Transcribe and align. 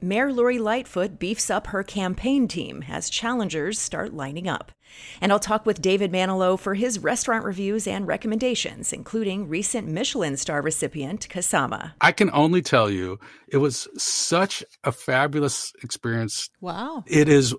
Mayor 0.00 0.32
Lori 0.32 0.58
Lightfoot 0.58 1.18
beefs 1.18 1.50
up 1.50 1.68
her 1.68 1.82
campaign 1.82 2.46
team 2.46 2.84
as 2.88 3.10
challengers 3.10 3.78
start 3.78 4.14
lining 4.14 4.48
up. 4.48 4.72
And 5.20 5.32
I'll 5.32 5.40
talk 5.40 5.66
with 5.66 5.82
David 5.82 6.12
Manilow 6.12 6.58
for 6.58 6.74
his 6.74 6.98
restaurant 6.98 7.44
reviews 7.44 7.86
and 7.86 8.06
recommendations, 8.06 8.92
including 8.92 9.48
recent 9.48 9.88
Michelin 9.88 10.36
star 10.36 10.62
recipient 10.62 11.28
Kasama. 11.28 11.92
I 12.00 12.12
can 12.12 12.30
only 12.32 12.62
tell 12.62 12.88
you 12.88 13.18
it 13.48 13.58
was 13.58 13.88
such 13.96 14.64
a 14.84 14.92
fabulous 14.92 15.72
experience. 15.82 16.48
Wow. 16.60 17.04
It 17.06 17.28
is 17.28 17.54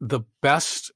the 0.00 0.20
best 0.40 0.92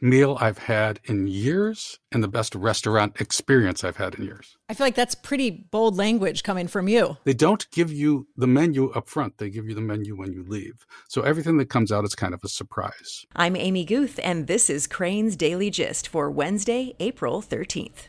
meal 0.00 0.38
I've 0.40 0.58
had 0.58 1.00
in 1.04 1.26
years 1.26 1.98
and 2.12 2.22
the 2.22 2.28
best 2.28 2.54
restaurant 2.54 3.20
experience 3.20 3.84
I've 3.84 3.96
had 3.96 4.14
in 4.14 4.24
years. 4.24 4.56
I 4.68 4.74
feel 4.74 4.86
like 4.86 4.94
that's 4.94 5.14
pretty 5.14 5.50
bold 5.50 5.96
language 5.96 6.42
coming 6.42 6.68
from 6.68 6.88
you. 6.88 7.16
They 7.24 7.34
don't 7.34 7.68
give 7.70 7.92
you 7.92 8.28
the 8.36 8.46
menu 8.46 8.90
up 8.90 9.08
front, 9.08 9.38
they 9.38 9.50
give 9.50 9.68
you 9.68 9.74
the 9.74 9.80
menu 9.80 10.16
when 10.16 10.32
you 10.32 10.44
leave. 10.46 10.86
So 11.08 11.22
everything 11.22 11.58
that 11.58 11.70
comes 11.70 11.90
out 11.90 12.04
is 12.04 12.14
kind 12.14 12.34
of 12.34 12.40
a 12.44 12.48
surprise. 12.48 13.26
I'm 13.34 13.56
Amy 13.56 13.84
Guth, 13.84 14.20
and 14.22 14.46
this 14.46 14.70
is 14.70 14.86
Crain's 14.86 15.36
Daily 15.36 15.70
Gist 15.70 16.08
for 16.08 16.30
Wednesday, 16.30 16.94
April 17.00 17.42
13th. 17.42 18.08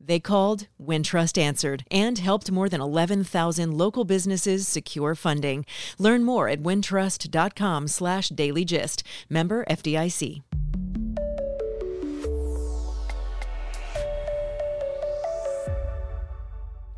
They 0.00 0.20
called, 0.20 0.68
Wintrust 0.82 1.36
answered, 1.36 1.84
and 1.90 2.18
helped 2.18 2.50
more 2.50 2.68
than 2.68 2.80
11,000 2.80 3.76
local 3.76 4.04
businesses 4.04 4.66
secure 4.68 5.14
funding. 5.14 5.66
Learn 5.98 6.24
more 6.24 6.48
at 6.48 6.62
wintrust.com 6.62 7.88
slash 7.88 8.30
dailygist. 8.30 9.02
Member 9.28 9.64
FDIC. 9.68 10.42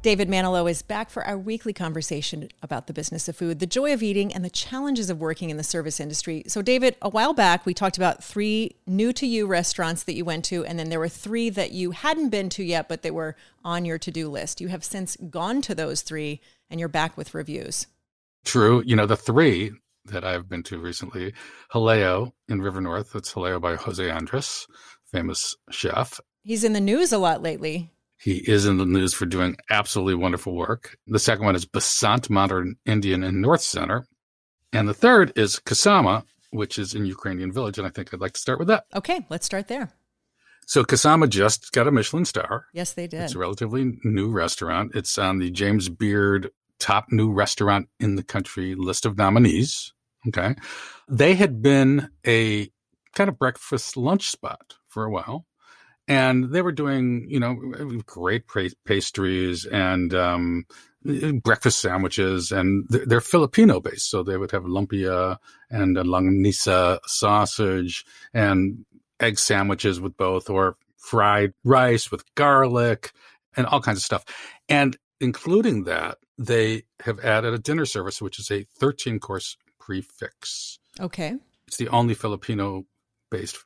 David 0.03 0.31
Manilow 0.31 0.71
is 0.71 0.81
back 0.81 1.11
for 1.11 1.23
our 1.27 1.37
weekly 1.37 1.75
conversation 1.75 2.49
about 2.63 2.87
the 2.87 2.95
business 2.95 3.29
of 3.29 3.37
food, 3.37 3.59
the 3.59 3.67
joy 3.67 3.93
of 3.93 4.03
eating, 4.03 4.33
and 4.33 4.43
the 4.43 4.49
challenges 4.49 5.11
of 5.11 5.21
working 5.21 5.51
in 5.51 5.59
the 5.59 5.63
service 5.63 6.01
industry. 6.01 6.43
So, 6.47 6.63
David, 6.63 6.97
a 7.03 7.11
while 7.11 7.35
back, 7.35 7.67
we 7.67 7.75
talked 7.75 7.99
about 7.99 8.25
three 8.25 8.77
new 8.87 9.13
to 9.13 9.27
you 9.27 9.47
restaurants 9.47 10.05
that 10.05 10.15
you 10.15 10.25
went 10.25 10.47
to, 10.47 10.65
and 10.65 10.79
then 10.79 10.89
there 10.89 10.99
were 10.99 11.11
three 11.11 11.51
that 11.51 11.73
you 11.73 11.91
hadn't 11.91 12.31
been 12.31 12.49
to 12.51 12.65
yet, 12.65 12.89
but 12.89 13.03
they 13.03 13.11
were 13.11 13.37
on 13.63 13.85
your 13.85 13.99
to 13.99 14.11
do 14.11 14.31
list. 14.31 14.63
You 14.63 14.69
have 14.69 14.85
since 14.85 15.19
gone 15.29 15.61
to 15.63 15.75
those 15.75 16.01
three, 16.01 16.41
and 16.71 16.81
you're 16.81 16.89
back 16.89 17.19
with 17.19 17.35
reviews. 17.35 17.87
True. 18.47 18.83
You 18.87 18.97
know, 18.97 19.05
the 19.05 19.19
three 19.19 19.73
that 20.07 20.25
I've 20.25 20.49
been 20.49 20.63
to 20.63 20.79
recently 20.79 21.35
Jaleo 21.75 22.33
in 22.49 22.63
River 22.63 22.81
North, 22.81 23.15
it's 23.15 23.35
Jaleo 23.35 23.61
by 23.61 23.75
Jose 23.75 24.11
Andres, 24.11 24.67
famous 25.05 25.55
chef. 25.71 26.21
He's 26.43 26.65
in 26.65 26.73
the 26.73 26.81
news 26.81 27.13
a 27.13 27.19
lot 27.19 27.43
lately. 27.43 27.91
He 28.21 28.37
is 28.47 28.67
in 28.67 28.77
the 28.77 28.85
news 28.85 29.15
for 29.15 29.25
doing 29.25 29.57
absolutely 29.71 30.15
wonderful 30.15 30.55
work. 30.55 30.99
The 31.07 31.19
second 31.19 31.47
one 31.47 31.57
is 31.57 31.65
Basant 31.65 32.29
Modern 32.29 32.77
Indian 32.85 33.25
in 33.25 33.41
North 33.41 33.63
Center. 33.63 34.07
And 34.75 34.87
the 34.87 34.95
third 34.95 35.33
is 35.37 35.59
Kasama, 35.59 36.25
which 36.51 36.79
is 36.79 36.95
in 36.95 37.07
Ukrainian 37.07 37.51
Village. 37.51 37.79
And 37.79 37.87
I 37.87 37.91
think 37.91 38.13
I'd 38.13 38.21
like 38.21 38.35
to 38.35 38.41
start 38.41 38.59
with 38.59 38.69
that. 38.69 38.85
Okay, 38.95 39.25
let's 39.31 39.47
start 39.47 39.69
there. 39.69 39.91
So 40.67 40.85
Kasama 40.85 41.31
just 41.31 41.73
got 41.73 41.89
a 41.89 41.91
Michelin 41.91 42.27
star. 42.27 42.67
Yes, 42.75 42.93
they 42.93 43.07
did. 43.07 43.23
It's 43.23 43.35
a 43.35 43.39
relatively 43.39 43.99
new 44.05 44.31
restaurant. 44.31 44.93
It's 44.95 45.17
on 45.17 45.39
the 45.39 45.51
James 45.51 45.89
Beard 45.89 46.51
top 46.79 47.07
new 47.11 47.33
restaurant 47.33 47.89
in 47.99 48.17
the 48.17 48.23
country 48.23 48.75
list 48.75 49.07
of 49.07 49.17
nominees. 49.17 49.95
Okay. 50.29 50.57
They 51.09 51.35
had 51.35 51.63
been 51.63 52.11
a 52.27 52.71
kind 53.15 53.31
of 53.31 53.39
breakfast 53.39 53.97
lunch 53.97 54.31
spot 54.31 54.75
for 54.89 55.05
a 55.05 55.11
while 55.11 55.47
and 56.11 56.51
they 56.51 56.61
were 56.61 56.73
doing 56.73 57.27
you 57.29 57.39
know 57.39 57.55
great 58.05 58.43
pastries 58.85 59.65
and 59.65 60.13
um, 60.13 60.67
breakfast 61.43 61.81
sandwiches. 61.81 62.51
And 62.51 62.87
they're 62.89 63.21
filipino 63.21 63.81
based 63.81 64.11
so 64.11 64.23
they 64.23 64.37
would 64.37 64.51
have 64.51 64.65
lumpia 64.65 65.39
and 65.71 65.97
a 65.97 66.03
longanisa 66.03 66.99
sausage 67.07 68.05
and 68.35 68.85
egg 69.21 69.39
sandwiches 69.39 70.01
with 70.01 70.17
both 70.17 70.51
or 70.51 70.77
fried 70.99 71.55
rice 71.65 72.11
with 72.11 72.25
garlic 72.35 73.13
and 73.57 73.67
all 73.67 73.81
kinds 73.81 73.99
of 73.99 74.05
stuff. 74.05 74.25
And 74.69 74.97
including 75.21 75.85
that 75.85 76.19
they 76.37 76.83
have 77.05 77.21
added 77.21 77.55
a 77.55 77.59
dinner 77.59 77.85
service 77.85 78.21
which 78.21 78.39
is 78.39 78.51
a 78.51 78.65
13 78.79 79.21
course 79.21 79.57
prix 79.79 80.01
fixe 80.01 80.79
okay. 80.99 81.37
It's 81.67 81.77
the 81.77 81.89
only 81.89 82.15
filipino 82.15 82.85
based 83.31 83.63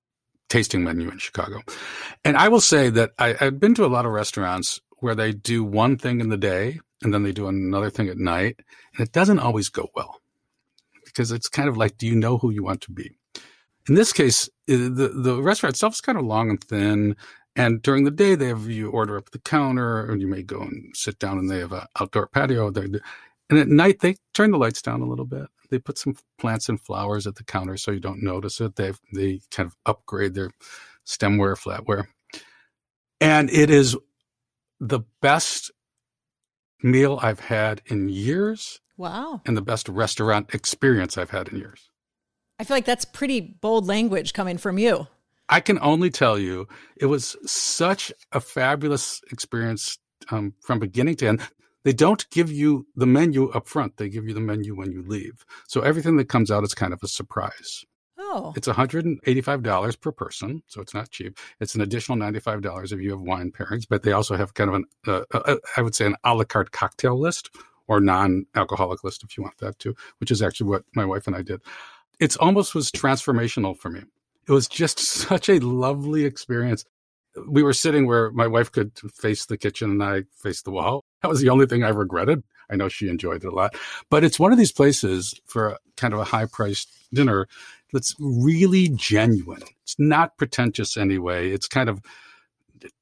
tasting 0.54 0.84
menu 0.84 1.10
in 1.10 1.18
Chicago. 1.18 1.62
And 2.24 2.36
I 2.36 2.46
will 2.46 2.60
say 2.60 2.88
that 2.90 3.10
I, 3.18 3.34
I've 3.40 3.58
been 3.58 3.74
to 3.74 3.84
a 3.84 3.90
lot 3.90 4.06
of 4.06 4.12
restaurants 4.12 4.80
where 4.98 5.16
they 5.16 5.32
do 5.32 5.64
one 5.64 5.96
thing 5.96 6.20
in 6.20 6.28
the 6.28 6.36
day 6.36 6.78
and 7.02 7.12
then 7.12 7.24
they 7.24 7.32
do 7.32 7.48
another 7.48 7.90
thing 7.90 8.08
at 8.08 8.18
night. 8.18 8.60
And 8.96 9.04
it 9.04 9.12
doesn't 9.12 9.40
always 9.40 9.68
go 9.68 9.88
well 9.96 10.20
because 11.04 11.32
it's 11.32 11.48
kind 11.48 11.68
of 11.68 11.76
like, 11.76 11.98
do 11.98 12.06
you 12.06 12.14
know 12.14 12.38
who 12.38 12.50
you 12.50 12.62
want 12.62 12.82
to 12.82 12.92
be? 12.92 13.10
In 13.88 13.96
this 13.96 14.12
case, 14.12 14.48
eh, 14.68 14.76
the, 14.76 15.08
the 15.12 15.42
restaurant 15.42 15.74
itself 15.74 15.94
is 15.94 16.00
kind 16.00 16.16
of 16.16 16.24
long 16.24 16.50
and 16.50 16.62
thin. 16.62 17.16
And 17.56 17.82
during 17.82 18.04
the 18.04 18.12
day, 18.12 18.36
they 18.36 18.46
have 18.46 18.70
you 18.70 18.90
order 18.90 19.16
up 19.16 19.30
the 19.30 19.40
counter 19.40 20.08
and 20.08 20.20
you 20.20 20.28
may 20.28 20.44
go 20.44 20.60
and 20.60 20.94
sit 20.94 21.18
down 21.18 21.36
and 21.36 21.50
they 21.50 21.58
have 21.58 21.72
an 21.72 21.86
outdoor 21.98 22.28
patio. 22.28 22.70
And 23.50 23.58
at 23.58 23.68
night, 23.68 24.00
they 24.00 24.16
turn 24.32 24.50
the 24.50 24.58
lights 24.58 24.82
down 24.82 25.00
a 25.00 25.06
little 25.06 25.26
bit 25.26 25.48
they 25.74 25.78
put 25.78 25.98
some 25.98 26.16
plants 26.38 26.68
and 26.68 26.80
flowers 26.80 27.26
at 27.26 27.34
the 27.34 27.44
counter 27.44 27.76
so 27.76 27.90
you 27.90 28.00
don't 28.00 28.22
notice 28.22 28.60
it. 28.60 28.76
They 28.76 28.92
they 29.12 29.40
kind 29.50 29.66
of 29.66 29.76
upgrade 29.86 30.34
their 30.34 30.50
stemware, 31.06 31.56
flatware, 31.56 32.06
and 33.20 33.50
it 33.50 33.70
is 33.70 33.96
the 34.80 35.00
best 35.20 35.70
meal 36.82 37.18
I've 37.22 37.40
had 37.40 37.82
in 37.86 38.08
years. 38.08 38.80
Wow! 38.96 39.40
And 39.46 39.56
the 39.56 39.62
best 39.62 39.88
restaurant 39.88 40.54
experience 40.54 41.18
I've 41.18 41.30
had 41.30 41.48
in 41.48 41.58
years. 41.58 41.90
I 42.60 42.64
feel 42.64 42.76
like 42.76 42.84
that's 42.84 43.04
pretty 43.04 43.40
bold 43.40 43.86
language 43.86 44.32
coming 44.32 44.58
from 44.58 44.78
you. 44.78 45.08
I 45.48 45.60
can 45.60 45.78
only 45.80 46.08
tell 46.08 46.38
you 46.38 46.68
it 46.96 47.06
was 47.06 47.36
such 47.44 48.12
a 48.32 48.40
fabulous 48.40 49.20
experience 49.30 49.98
um, 50.30 50.54
from 50.60 50.78
beginning 50.78 51.16
to 51.16 51.26
end 51.26 51.40
they 51.84 51.92
don't 51.92 52.28
give 52.30 52.50
you 52.50 52.86
the 52.96 53.06
menu 53.06 53.50
up 53.50 53.68
front. 53.68 53.96
They 53.96 54.08
give 54.08 54.26
you 54.26 54.34
the 54.34 54.40
menu 54.40 54.74
when 54.74 54.90
you 54.90 55.02
leave. 55.02 55.44
So 55.68 55.82
everything 55.82 56.16
that 56.16 56.28
comes 56.28 56.50
out 56.50 56.64
is 56.64 56.74
kind 56.74 56.92
of 56.92 57.02
a 57.02 57.08
surprise. 57.08 57.84
Oh. 58.18 58.52
It's 58.56 58.66
$185 58.66 60.00
per 60.00 60.12
person, 60.12 60.62
so 60.66 60.80
it's 60.80 60.94
not 60.94 61.10
cheap. 61.10 61.38
It's 61.60 61.74
an 61.74 61.82
additional 61.82 62.18
$95 62.18 62.92
if 62.92 63.00
you 63.00 63.10
have 63.10 63.20
wine 63.20 63.52
pairings, 63.52 63.84
but 63.88 64.02
they 64.02 64.12
also 64.12 64.36
have 64.36 64.54
kind 64.54 64.70
of 64.70 64.76
an, 64.76 64.84
uh, 65.06 65.22
uh, 65.32 65.56
I 65.76 65.82
would 65.82 65.94
say, 65.94 66.06
an 66.06 66.16
a 66.24 66.34
la 66.34 66.44
carte 66.44 66.72
cocktail 66.72 67.18
list 67.18 67.50
or 67.86 68.00
non 68.00 68.46
alcoholic 68.54 69.04
list 69.04 69.22
if 69.22 69.36
you 69.36 69.42
want 69.42 69.58
that 69.58 69.78
too, 69.78 69.94
which 70.18 70.30
is 70.30 70.42
actually 70.42 70.70
what 70.70 70.84
my 70.94 71.04
wife 71.04 71.26
and 71.26 71.36
I 71.36 71.42
did. 71.42 71.60
It's 72.18 72.36
almost 72.36 72.74
was 72.74 72.90
transformational 72.90 73.76
for 73.76 73.90
me. 73.90 74.02
It 74.48 74.52
was 74.52 74.68
just 74.68 74.98
such 75.00 75.48
a 75.48 75.58
lovely 75.58 76.24
experience 76.24 76.84
we 77.48 77.62
were 77.62 77.72
sitting 77.72 78.06
where 78.06 78.30
my 78.30 78.46
wife 78.46 78.70
could 78.70 78.92
face 79.14 79.46
the 79.46 79.58
kitchen 79.58 79.90
and 79.90 80.02
I 80.02 80.22
faced 80.36 80.64
the 80.64 80.70
wall. 80.70 81.04
That 81.22 81.28
was 81.28 81.40
the 81.40 81.48
only 81.48 81.66
thing 81.66 81.82
I 81.82 81.88
regretted. 81.88 82.42
I 82.70 82.76
know 82.76 82.88
she 82.88 83.08
enjoyed 83.08 83.44
it 83.44 83.48
a 83.48 83.54
lot, 83.54 83.76
but 84.10 84.24
it's 84.24 84.40
one 84.40 84.52
of 84.52 84.58
these 84.58 84.72
places 84.72 85.38
for 85.46 85.68
a, 85.68 85.78
kind 85.96 86.14
of 86.14 86.20
a 86.20 86.24
high 86.24 86.46
priced 86.46 86.90
dinner 87.12 87.46
that's 87.92 88.14
really 88.18 88.88
genuine. 88.88 89.62
It's 89.82 89.96
not 89.98 90.36
pretentious 90.38 90.96
anyway. 90.96 91.50
It's 91.50 91.68
kind 91.68 91.88
of 91.88 92.00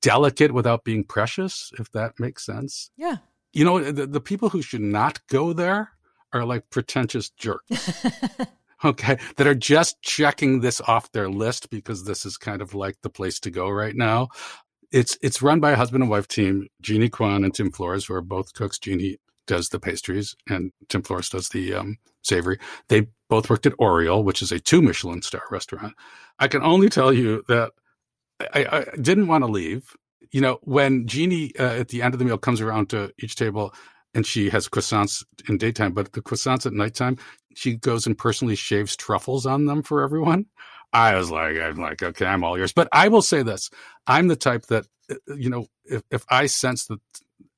delicate 0.01 0.53
without 0.53 0.85
being 0.85 1.05
precious, 1.05 1.73
if 1.79 1.91
that 1.93 2.19
makes 2.19 2.45
sense. 2.45 2.91
Yeah. 2.97 3.17
You 3.53 3.65
know, 3.65 3.93
the, 3.93 4.06
the 4.06 4.21
people 4.21 4.49
who 4.49 4.62
should 4.62 4.81
not 4.81 5.27
go 5.29 5.53
there 5.53 5.91
are 6.33 6.45
like 6.45 6.71
pretentious 6.71 7.31
jerks. 7.31 8.05
okay, 8.84 9.19
that 9.37 9.46
are 9.46 9.55
just 9.55 10.00
checking 10.02 10.61
this 10.61 10.81
off 10.82 11.12
their 11.12 11.29
list 11.29 11.70
because 11.70 12.05
this 12.05 12.25
is 12.26 12.37
kind 12.37 12.62
of 12.62 12.75
like 12.75 12.96
the 13.02 13.11
place 13.11 13.38
to 13.40 13.50
go 13.50 13.69
right 13.69 13.94
now. 13.94 14.29
It's 14.90 15.17
it's 15.23 15.40
run 15.43 15.61
by 15.61 15.73
a 15.73 15.76
husband 15.76 16.02
and 16.02 16.11
wife 16.11 16.29
team, 16.29 16.69
Genie 16.81 17.08
Kwon 17.08 17.44
and 17.44 17.55
Tim 17.55 17.70
Flores, 17.70 18.06
who 18.06 18.14
are 18.14 18.20
both 18.20 18.52
cooks. 18.52 18.79
Genie 18.79 19.19
does 19.46 19.70
the 19.70 19.81
pastries 19.81 20.37
and 20.49 20.73
Tim 20.88 21.02
Flores 21.02 21.29
does 21.29 21.49
the 21.49 21.75
um, 21.75 21.99
savory. 22.23 22.58
They 22.88 23.08
both 23.29 23.50
worked 23.50 23.67
at 23.67 23.75
Oriole, 23.79 24.23
which 24.23 24.43
is 24.43 24.52
a 24.52 24.61
two 24.61 24.82
Michelin 24.82 25.23
star 25.23 25.43
restaurant. 25.50 25.94
I 26.38 26.49
can 26.49 26.62
only 26.62 26.88
tell 26.88 27.12
you 27.12 27.43
that 27.49 27.73
I, 28.55 28.67
I 28.70 28.96
didn't 28.96 29.29
want 29.29 29.44
to 29.44 29.50
leave. 29.50 29.96
You 30.31 30.40
know, 30.40 30.58
when 30.62 31.06
Genie 31.06 31.52
uh, 31.58 31.81
at 31.81 31.88
the 31.88 32.02
end 32.02 32.14
of 32.14 32.19
the 32.19 32.25
meal 32.25 32.38
comes 32.38 32.61
around 32.61 32.90
to 32.90 33.12
each 33.19 33.37
table 33.37 33.75
and 34.14 34.26
she 34.26 34.50
has 34.50 34.69
croissants 34.69 35.25
in 35.49 35.59
daytime, 35.59 35.93
but 35.93 36.12
the 36.12 36.23
croissants 36.23 36.67
at 36.67 36.73
nighttime, 36.73 37.17
she 37.55 37.76
goes 37.76 38.06
and 38.06 38.17
personally 38.17 38.56
shaves 38.56 38.97
truffles 38.97 39.47
on 39.47 39.67
them 39.67 39.82
for 39.82 40.03
everyone. 40.03 40.47
I 40.93 41.14
was 41.17 41.31
like, 41.31 41.56
I'm 41.56 41.76
like, 41.76 42.03
okay, 42.03 42.26
I'm 42.26 42.44
all 42.44 42.59
yours. 42.59 42.73
But 42.73 42.88
I 42.93 43.09
will 43.09 43.23
say 43.23 43.43
this: 43.43 43.70
I'm 44.06 44.29
the 44.29 44.37
type 44.37 44.67
that, 44.67 44.87
uh, 45.11 45.35
you 45.35 45.49
know, 45.49 45.67
if 45.85 46.03
if 46.11 46.25
I 46.29 46.47
sense 46.47 46.87
that 46.87 47.00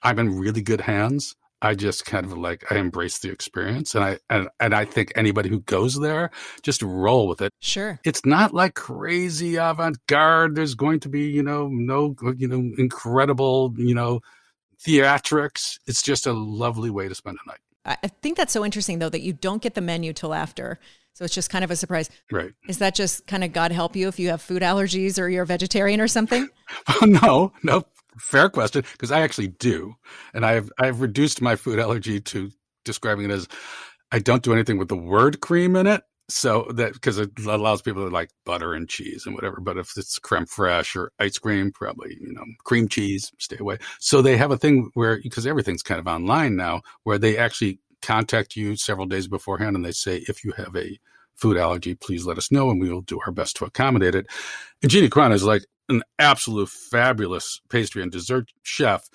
I'm 0.02 0.18
in 0.18 0.38
really 0.38 0.62
good 0.62 0.82
hands, 0.82 1.34
I 1.60 1.74
just 1.74 2.04
kind 2.04 2.26
of 2.26 2.36
like 2.36 2.70
I 2.70 2.76
embrace 2.76 3.18
the 3.18 3.30
experience, 3.30 3.94
and 3.94 4.04
I 4.04 4.18
and, 4.30 4.48
and 4.60 4.74
I 4.74 4.84
think 4.84 5.12
anybody 5.16 5.48
who 5.48 5.60
goes 5.60 5.98
there 5.98 6.30
just 6.62 6.82
roll 6.82 7.26
with 7.26 7.40
it. 7.40 7.52
Sure, 7.60 7.98
it's 8.04 8.24
not 8.24 8.54
like 8.54 8.74
crazy 8.74 9.56
avant 9.56 9.98
garde. 10.06 10.54
There's 10.54 10.74
going 10.74 11.00
to 11.00 11.08
be 11.08 11.22
you 11.22 11.42
know 11.42 11.68
no 11.68 12.14
you 12.36 12.46
know 12.46 12.72
incredible 12.78 13.74
you 13.76 13.94
know 13.94 14.20
theatrics. 14.86 15.78
It's 15.86 16.02
just 16.02 16.26
a 16.26 16.32
lovely 16.32 16.90
way 16.90 17.08
to 17.08 17.14
spend 17.14 17.38
a 17.44 17.48
night. 17.48 17.60
I 17.86 18.08
think 18.22 18.38
that's 18.38 18.52
so 18.52 18.64
interesting 18.64 18.98
though 18.98 19.10
that 19.10 19.20
you 19.20 19.34
don't 19.34 19.60
get 19.60 19.74
the 19.74 19.82
menu 19.82 20.12
till 20.14 20.32
after. 20.32 20.78
So 21.12 21.24
it's 21.24 21.34
just 21.34 21.50
kind 21.50 21.64
of 21.64 21.70
a 21.70 21.76
surprise. 21.76 22.10
Right. 22.32 22.52
Is 22.68 22.78
that 22.78 22.94
just 22.94 23.26
kind 23.26 23.44
of 23.44 23.52
God 23.52 23.70
help 23.70 23.94
you 23.94 24.08
if 24.08 24.18
you 24.18 24.30
have 24.30 24.42
food 24.42 24.62
allergies 24.62 25.18
or 25.18 25.28
you're 25.28 25.44
a 25.44 25.46
vegetarian 25.46 26.00
or 26.00 26.08
something? 26.08 26.48
no, 27.02 27.52
no. 27.62 27.84
Fair 28.18 28.48
question, 28.48 28.84
because 28.92 29.10
I 29.10 29.22
actually 29.22 29.48
do, 29.48 29.94
and 30.34 30.46
I've 30.46 30.70
I've 30.78 31.00
reduced 31.00 31.42
my 31.42 31.56
food 31.56 31.80
allergy 31.80 32.20
to 32.20 32.50
describing 32.84 33.24
it 33.24 33.32
as 33.32 33.48
I 34.12 34.20
don't 34.20 34.44
do 34.44 34.52
anything 34.52 34.78
with 34.78 34.88
the 34.88 34.96
word 34.96 35.40
cream 35.40 35.74
in 35.74 35.88
it. 35.88 36.02
So 36.28 36.66
that 36.74 36.94
because 36.94 37.18
it 37.18 37.30
allows 37.38 37.82
people 37.82 38.04
to 38.04 38.10
like 38.10 38.30
butter 38.46 38.72
and 38.72 38.88
cheese 38.88 39.24
and 39.26 39.34
whatever. 39.34 39.60
But 39.60 39.76
if 39.76 39.92
it's 39.96 40.18
creme 40.18 40.46
fraiche 40.46 40.96
or 40.96 41.12
ice 41.18 41.38
cream, 41.38 41.70
probably 41.72 42.16
you 42.20 42.32
know 42.32 42.44
cream 42.64 42.88
cheese, 42.88 43.32
stay 43.38 43.58
away. 43.58 43.78
So 43.98 44.22
they 44.22 44.36
have 44.36 44.50
a 44.50 44.56
thing 44.56 44.90
where 44.94 45.20
because 45.22 45.46
everything's 45.46 45.82
kind 45.82 46.00
of 46.00 46.06
online 46.06 46.56
now, 46.56 46.80
where 47.02 47.18
they 47.18 47.36
actually 47.36 47.78
contact 48.00 48.56
you 48.56 48.76
several 48.76 49.06
days 49.06 49.28
beforehand 49.28 49.76
and 49.76 49.84
they 49.84 49.92
say 49.92 50.24
if 50.28 50.44
you 50.44 50.52
have 50.52 50.74
a 50.76 50.98
food 51.36 51.56
allergy, 51.56 51.94
please 51.94 52.24
let 52.24 52.38
us 52.38 52.50
know 52.52 52.70
and 52.70 52.80
we 52.80 52.90
will 52.90 53.02
do 53.02 53.20
our 53.26 53.32
best 53.32 53.56
to 53.56 53.64
accommodate 53.64 54.14
it. 54.14 54.26
And 54.82 54.90
Genie 54.90 55.08
Kwon 55.08 55.32
is 55.32 55.42
like, 55.42 55.64
an 55.88 56.02
absolute 56.18 56.68
fabulous 56.68 57.60
pastry 57.68 58.02
and 58.02 58.10
dessert 58.10 58.50
chef. 58.62 59.08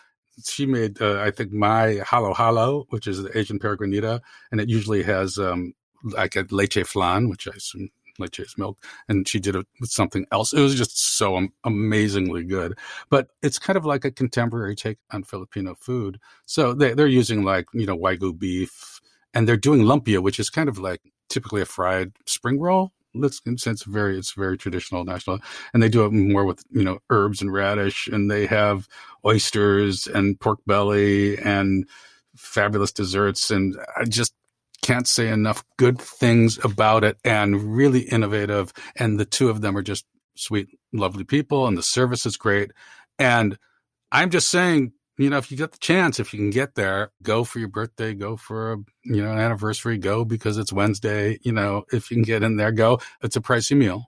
She 0.46 0.66
made, 0.66 1.02
uh, 1.02 1.20
I 1.20 1.32
think, 1.32 1.52
my 1.52 2.02
halo 2.10 2.34
halo, 2.34 2.86
which 2.90 3.08
is 3.08 3.22
the 3.22 3.38
Asian 3.38 3.60
pear 3.60 3.76
granita, 3.76 4.22
and 4.52 4.62
it 4.62 4.70
usually 4.70 5.04
has 5.04 5.38
um, 5.38 5.74
like 6.04 6.36
a 6.36 6.46
leche 6.50 6.86
flan, 6.86 7.30
which 7.30 7.48
I 7.48 7.52
assume 7.56 7.90
leche 8.18 8.40
is 8.40 8.58
milk, 8.58 8.78
and 9.08 9.28
she 9.28 9.40
did 9.40 9.56
it 9.56 9.66
with 9.80 9.90
something 9.90 10.26
else. 10.32 10.54
It 10.54 10.62
was 10.62 10.76
just 10.76 11.18
so 11.18 11.48
amazingly 11.64 12.44
good. 12.44 12.78
But 13.10 13.30
it's 13.42 13.60
kind 13.60 13.78
of 13.78 13.86
like 13.86 14.06
a 14.06 14.12
contemporary 14.12 14.76
take 14.76 14.98
on 15.12 15.24
Filipino 15.24 15.76
food. 15.76 16.20
So 16.46 16.74
they, 16.74 16.94
they're 16.94 17.08
using 17.08 17.44
like 17.44 17.68
you 17.74 17.86
know 17.86 17.98
wagyu 17.98 18.38
beef, 18.38 19.02
and 19.34 19.48
they're 19.48 19.58
doing 19.58 19.82
lumpia, 19.82 20.22
which 20.22 20.40
is 20.40 20.50
kind 20.50 20.70
of 20.70 20.78
like 20.78 21.02
typically 21.30 21.62
a 21.62 21.66
fried 21.66 22.12
spring 22.26 22.60
roll 22.60 22.92
let's 23.16 23.42
it's 23.46 23.84
very 23.84 24.18
it's 24.18 24.34
very 24.34 24.58
traditional 24.58 25.04
national 25.04 25.40
and 25.74 25.82
they 25.82 25.90
do 25.90 26.06
it 26.06 26.12
more 26.12 26.46
with 26.46 26.64
you 26.72 26.84
know 26.84 27.00
herbs 27.10 27.42
and 27.42 27.52
radish 27.52 28.08
and 28.08 28.30
they 28.30 28.46
have 28.46 28.88
oysters 29.26 30.08
and 30.08 30.40
pork 30.40 30.60
belly 30.68 31.38
and 31.40 31.88
fabulous 32.36 32.92
desserts 32.92 33.50
and 33.50 33.76
i 33.98 34.04
just 34.04 34.34
can't 34.82 35.08
say 35.08 35.30
enough 35.30 35.64
good 35.78 36.00
things 36.00 36.60
about 36.64 37.04
it 37.04 37.18
and 37.24 37.76
really 37.76 38.02
innovative 38.02 38.74
and 38.96 39.20
the 39.20 39.26
two 39.26 39.50
of 39.50 39.62
them 39.62 39.78
are 39.78 39.82
just 39.82 40.06
sweet 40.36 40.68
lovely 40.94 41.24
people 41.24 41.68
and 41.68 41.78
the 41.78 41.84
service 41.84 42.26
is 42.26 42.38
great 42.38 42.72
and 43.18 43.58
i'm 44.12 44.30
just 44.30 44.50
saying 44.50 44.94
you 45.20 45.30
know, 45.30 45.38
if 45.38 45.52
you 45.52 45.58
get 45.58 45.74
the 45.74 45.78
chance, 45.80 46.18
if 46.18 46.34
you 46.34 46.40
can 46.40 46.50
get 46.50 46.76
there, 46.76 47.12
go 47.24 47.44
for 47.44 47.60
your 47.60 47.68
birthday, 47.68 48.14
go 48.14 48.38
for 48.38 48.72
a, 48.72 48.78
you 49.04 49.22
know, 49.22 49.34
an 49.34 49.38
anniversary, 49.38 49.98
go 49.98 50.24
because 50.24 50.58
it's 50.58 50.72
Wednesday, 50.72 51.38
you 51.44 51.52
know, 51.52 51.84
if 51.92 52.10
you 52.10 52.16
can 52.16 52.24
get 52.24 52.42
in 52.42 52.56
there, 52.56 52.72
go. 52.72 53.00
It's 53.22 53.36
a 53.36 53.42
pricey 53.42 53.76
meal, 53.76 54.06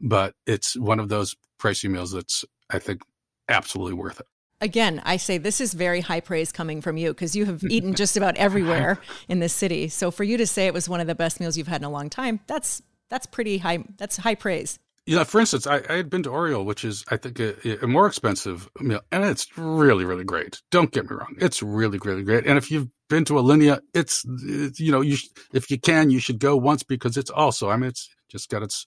but 0.00 0.34
it's 0.46 0.76
one 0.78 1.00
of 1.00 1.08
those 1.08 1.34
pricey 1.60 1.90
meals 1.90 2.12
that's, 2.12 2.44
I 2.70 2.78
think, 2.78 3.02
absolutely 3.48 3.94
worth 3.94 4.20
it. 4.20 4.26
Again, 4.62 5.02
I 5.04 5.16
say 5.16 5.38
this 5.38 5.60
is 5.60 5.74
very 5.74 6.00
high 6.00 6.20
praise 6.20 6.52
coming 6.52 6.80
from 6.80 6.96
you 6.96 7.10
because 7.10 7.34
you 7.34 7.44
have 7.46 7.64
eaten 7.64 7.94
just 8.02 8.16
about 8.16 8.36
everywhere 8.36 9.00
in 9.28 9.40
this 9.40 9.52
city. 9.52 9.88
So 9.88 10.12
for 10.12 10.22
you 10.22 10.36
to 10.36 10.46
say 10.46 10.68
it 10.68 10.72
was 10.72 10.88
one 10.88 11.00
of 11.00 11.08
the 11.08 11.16
best 11.16 11.40
meals 11.40 11.58
you've 11.58 11.66
had 11.66 11.80
in 11.80 11.84
a 11.84 11.90
long 11.90 12.08
time, 12.08 12.38
that's 12.46 12.80
that's 13.10 13.26
pretty 13.26 13.58
high. 13.58 13.84
That's 13.98 14.16
high 14.16 14.36
praise. 14.36 14.78
You 15.04 15.16
know, 15.16 15.24
for 15.24 15.40
instance, 15.40 15.66
I, 15.66 15.82
I 15.88 15.94
had 15.94 16.08
been 16.08 16.22
to 16.22 16.30
Oriole, 16.30 16.64
which 16.64 16.84
is, 16.84 17.04
I 17.08 17.16
think, 17.16 17.40
a, 17.40 17.84
a, 17.84 17.88
more 17.88 18.06
expensive 18.06 18.70
meal, 18.78 19.00
and 19.10 19.24
it's 19.24 19.58
really, 19.58 20.04
really 20.04 20.22
great. 20.22 20.62
Don't 20.70 20.92
get 20.92 21.10
me 21.10 21.16
wrong; 21.16 21.34
it's 21.38 21.60
really, 21.60 21.98
really 21.98 22.22
great. 22.22 22.46
And 22.46 22.56
if 22.56 22.70
you've 22.70 22.86
been 23.10 23.24
to 23.24 23.32
Alinea, 23.32 23.80
it's, 23.94 24.24
it's 24.44 24.78
you 24.78 24.92
know, 24.92 25.00
you 25.00 25.16
sh- 25.16 25.28
if 25.52 25.72
you 25.72 25.80
can, 25.80 26.10
you 26.10 26.20
should 26.20 26.38
go 26.38 26.56
once 26.56 26.84
because 26.84 27.16
it's 27.16 27.30
also, 27.30 27.68
I 27.68 27.76
mean, 27.76 27.88
it's 27.88 28.08
just 28.28 28.48
got 28.48 28.62
its, 28.62 28.86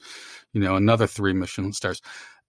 you 0.53 0.61
know, 0.61 0.77
another 0.77 1.05
three 1.05 1.33
Michelin 1.33 1.73
stars, 1.73 2.01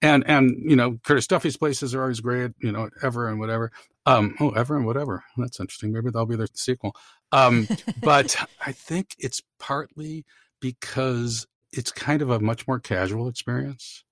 and 0.03 0.25
and 0.27 0.71
you 0.71 0.77
know, 0.77 0.99
Curtis 1.05 1.27
Duffy's 1.27 1.57
places 1.57 1.95
are 1.95 2.03
always 2.03 2.21
great. 2.21 2.53
You 2.61 2.73
know, 2.73 2.91
ever 3.03 3.29
and 3.29 3.41
whatever. 3.41 3.73
Um, 4.05 4.37
oh, 4.41 4.51
ever 4.51 4.77
and 4.77 4.87
whatever. 4.87 5.25
That's 5.37 5.59
interesting. 5.61 5.93
Maybe 5.93 6.11
that'll 6.11 6.27
be 6.27 6.37
their 6.37 6.49
sequel. 6.55 6.95
Um, 7.33 7.69
but 8.03 8.37
I 8.67 8.73
think 8.73 9.17
it's 9.19 9.43
partly 9.59 10.25
because 10.61 11.47
it's 11.73 11.93
kind 11.93 12.23
of 12.23 12.31
a 12.31 12.41
much 12.41 12.67
more 12.69 12.79
casual 12.79 13.29
experience. 13.29 14.05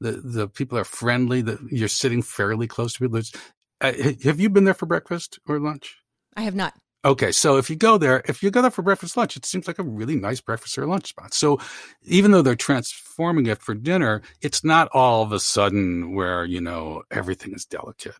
The 0.00 0.12
the 0.12 0.48
people 0.48 0.78
are 0.78 0.84
friendly. 0.84 1.42
That 1.42 1.58
you're 1.70 1.88
sitting 1.88 2.22
fairly 2.22 2.66
close 2.66 2.94
to 2.94 3.00
people. 3.00 3.20
Uh, 3.80 3.92
have 4.24 4.38
you 4.38 4.48
been 4.48 4.64
there 4.64 4.74
for 4.74 4.86
breakfast 4.86 5.38
or 5.46 5.58
lunch? 5.58 5.96
I 6.36 6.42
have 6.42 6.54
not. 6.54 6.74
Okay, 7.04 7.32
so 7.32 7.56
if 7.56 7.68
you 7.68 7.74
go 7.74 7.98
there, 7.98 8.22
if 8.26 8.44
you 8.44 8.50
go 8.52 8.62
there 8.62 8.70
for 8.70 8.82
breakfast 8.82 9.16
lunch, 9.16 9.36
it 9.36 9.44
seems 9.44 9.66
like 9.66 9.80
a 9.80 9.82
really 9.82 10.14
nice 10.14 10.40
breakfast 10.40 10.78
or 10.78 10.86
lunch 10.86 11.08
spot. 11.08 11.34
So 11.34 11.58
even 12.04 12.30
though 12.30 12.42
they're 12.42 12.54
transforming 12.54 13.46
it 13.46 13.60
for 13.60 13.74
dinner, 13.74 14.22
it's 14.40 14.62
not 14.62 14.88
all 14.92 15.22
of 15.22 15.32
a 15.32 15.40
sudden 15.40 16.14
where, 16.14 16.44
you 16.44 16.60
know, 16.60 17.02
everything 17.10 17.54
is 17.54 17.64
delicate. 17.64 18.14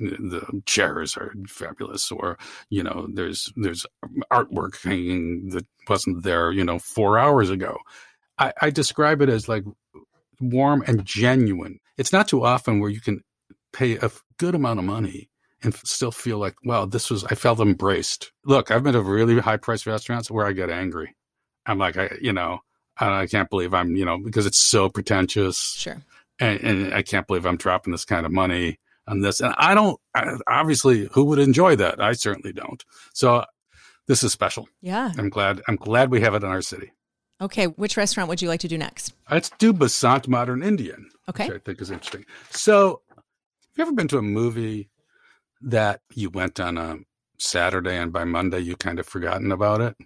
The 0.00 0.62
chairs 0.66 1.16
are 1.16 1.32
fabulous, 1.46 2.10
or 2.10 2.36
you 2.68 2.82
know, 2.82 3.06
there's 3.12 3.52
there's 3.54 3.86
artwork 4.32 4.82
hanging 4.82 5.50
that 5.50 5.66
wasn't 5.88 6.24
there, 6.24 6.50
you 6.50 6.64
know, 6.64 6.80
four 6.80 7.16
hours 7.16 7.50
ago. 7.50 7.76
I, 8.36 8.52
I 8.60 8.70
describe 8.70 9.22
it 9.22 9.28
as 9.28 9.48
like 9.48 9.62
warm 10.40 10.82
and 10.88 11.04
genuine. 11.04 11.78
It's 11.96 12.12
not 12.12 12.26
too 12.26 12.44
often 12.44 12.80
where 12.80 12.90
you 12.90 13.00
can 13.00 13.20
pay 13.72 13.94
a 13.94 14.10
good 14.38 14.56
amount 14.56 14.80
of 14.80 14.84
money 14.84 15.28
and 15.64 15.74
still 15.74 16.10
feel 16.10 16.38
like, 16.38 16.54
wow, 16.64 16.84
this 16.84 17.10
was, 17.10 17.24
I 17.24 17.34
felt 17.34 17.60
embraced. 17.60 18.32
Look, 18.44 18.70
I've 18.70 18.82
been 18.82 18.92
to 18.92 19.00
really 19.00 19.38
high 19.40 19.56
price 19.56 19.86
restaurants 19.86 20.30
where 20.30 20.46
I 20.46 20.52
get 20.52 20.70
angry. 20.70 21.14
I'm 21.66 21.78
like, 21.78 21.96
I, 21.96 22.10
you 22.20 22.32
know, 22.32 22.60
I 22.98 23.26
can't 23.26 23.50
believe 23.50 23.74
I'm, 23.74 23.96
you 23.96 24.04
know, 24.04 24.18
because 24.18 24.46
it's 24.46 24.58
so 24.58 24.88
pretentious. 24.88 25.74
Sure. 25.76 25.96
And, 26.38 26.60
and 26.60 26.94
I 26.94 27.02
can't 27.02 27.26
believe 27.26 27.46
I'm 27.46 27.56
dropping 27.56 27.92
this 27.92 28.04
kind 28.04 28.26
of 28.26 28.32
money 28.32 28.78
on 29.06 29.20
this. 29.20 29.40
And 29.40 29.54
I 29.56 29.74
don't, 29.74 29.98
I, 30.14 30.36
obviously, 30.46 31.08
who 31.12 31.24
would 31.24 31.38
enjoy 31.38 31.76
that? 31.76 32.00
I 32.00 32.12
certainly 32.12 32.52
don't. 32.52 32.84
So 33.12 33.44
this 34.06 34.22
is 34.22 34.32
special. 34.32 34.68
Yeah. 34.80 35.12
I'm 35.16 35.30
glad, 35.30 35.62
I'm 35.66 35.76
glad 35.76 36.10
we 36.10 36.20
have 36.20 36.34
it 36.34 36.42
in 36.42 36.48
our 36.48 36.62
city. 36.62 36.92
Okay, 37.40 37.66
which 37.66 37.96
restaurant 37.96 38.28
would 38.28 38.40
you 38.40 38.48
like 38.48 38.60
to 38.60 38.68
do 38.68 38.78
next? 38.78 39.12
Let's 39.30 39.50
do 39.58 39.72
Basant 39.72 40.28
Modern 40.28 40.62
Indian. 40.62 41.10
Okay. 41.28 41.48
Which 41.48 41.56
I 41.56 41.58
think 41.58 41.80
is 41.80 41.90
interesting. 41.90 42.24
So, 42.50 43.00
have 43.10 43.22
you 43.76 43.82
ever 43.82 43.92
been 43.92 44.08
to 44.08 44.18
a 44.18 44.22
movie 44.22 44.88
that 45.64 46.00
you 46.14 46.30
went 46.30 46.60
on 46.60 46.78
a 46.78 46.98
Saturday 47.38 47.96
and 47.96 48.12
by 48.12 48.24
Monday 48.24 48.60
you 48.60 48.76
kind 48.76 48.98
of 48.98 49.06
forgotten 49.06 49.52
about 49.52 49.80
it? 49.80 49.96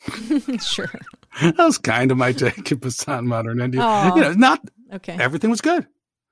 sure. 0.62 0.90
that 1.42 1.58
was 1.58 1.78
kind 1.78 2.10
of 2.10 2.18
my 2.18 2.32
take 2.32 2.70
of 2.70 2.80
Basant 2.80 3.26
Modern 3.26 3.60
Indian. 3.60 3.82
Aww. 3.82 4.16
You 4.16 4.22
know, 4.22 4.32
not 4.32 4.60
okay. 4.94 5.16
Everything 5.18 5.50
was 5.50 5.60
good. 5.60 5.86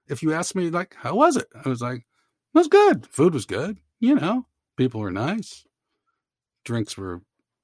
If 0.09 0.23
you 0.23 0.33
asked 0.33 0.55
me, 0.55 0.71
like, 0.71 0.95
how 0.97 1.16
was 1.16 1.37
it? 1.37 1.49
I 1.64 1.69
was 1.69 1.81
like, 1.81 1.99
it 1.99 2.59
was 2.59 2.69
good. 2.69 3.07
Food 3.09 3.35
was 3.35 3.45
good. 3.45 3.78
You 3.99 4.14
know, 4.14 4.47
people 4.76 5.00
were 5.00 5.11
nice. 5.11 5.64
Drinks 6.64 6.97
were 6.97 7.23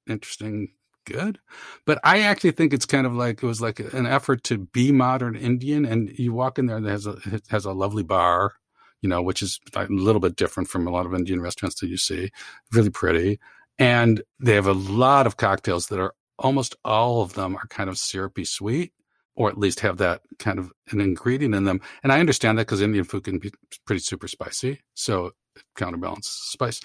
interesting 0.08 0.72
good. 1.04 1.38
But 1.84 1.98
I 2.04 2.20
actually 2.20 2.52
think 2.52 2.72
it's 2.72 2.86
kind 2.86 3.06
of 3.06 3.14
like 3.14 3.42
it 3.42 3.46
was 3.46 3.60
like 3.60 3.80
an 3.80 4.06
effort 4.06 4.42
to 4.44 4.58
be 4.58 4.92
modern 4.92 5.36
Indian. 5.36 5.84
And 5.84 6.10
you 6.18 6.32
walk 6.32 6.58
in 6.58 6.66
there 6.66 6.76
and 6.76 6.86
it 6.86 6.90
has 6.90 7.06
a 7.06 7.16
it 7.26 7.44
has 7.48 7.64
a 7.64 7.72
lovely 7.72 8.02
bar, 8.02 8.54
you 9.02 9.08
know, 9.08 9.20
which 9.20 9.42
is 9.42 9.60
a 9.74 9.86
little 9.88 10.20
bit 10.20 10.36
different 10.36 10.68
from 10.68 10.86
a 10.86 10.90
lot 10.90 11.06
of 11.06 11.14
Indian 11.14 11.40
restaurants 11.40 11.80
that 11.80 11.88
you 11.88 11.98
see. 11.98 12.30
Really 12.72 12.90
pretty, 12.90 13.38
and 13.78 14.22
they 14.40 14.54
have 14.54 14.66
a 14.66 14.72
lot 14.72 15.26
of 15.26 15.36
cocktails 15.36 15.88
that 15.88 16.00
are 16.00 16.14
almost 16.38 16.74
all 16.84 17.22
of 17.22 17.34
them 17.34 17.54
are 17.56 17.66
kind 17.68 17.90
of 17.90 17.98
syrupy 17.98 18.44
sweet. 18.44 18.92
Or 19.34 19.48
at 19.48 19.56
least 19.56 19.80
have 19.80 19.96
that 19.96 20.20
kind 20.38 20.58
of 20.58 20.70
an 20.90 21.00
ingredient 21.00 21.54
in 21.54 21.64
them. 21.64 21.80
And 22.02 22.12
I 22.12 22.20
understand 22.20 22.58
that 22.58 22.66
because 22.66 22.82
Indian 22.82 23.04
food 23.04 23.24
can 23.24 23.38
be 23.38 23.50
pretty 23.86 24.00
super 24.00 24.28
spicy. 24.28 24.82
So 24.92 25.28
it 25.56 25.62
counterbalances 25.74 26.34
spice 26.34 26.82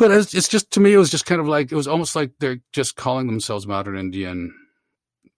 but 0.00 0.10
it's, 0.10 0.32
it's 0.32 0.48
just 0.48 0.70
to 0.70 0.80
me, 0.80 0.94
it 0.94 0.96
was 0.96 1.10
just 1.10 1.26
kind 1.26 1.42
of 1.42 1.46
like 1.46 1.70
it 1.70 1.74
was 1.74 1.86
almost 1.86 2.16
like 2.16 2.32
they're 2.40 2.62
just 2.72 2.96
calling 2.96 3.26
themselves 3.26 3.66
modern 3.66 3.98
Indian 3.98 4.54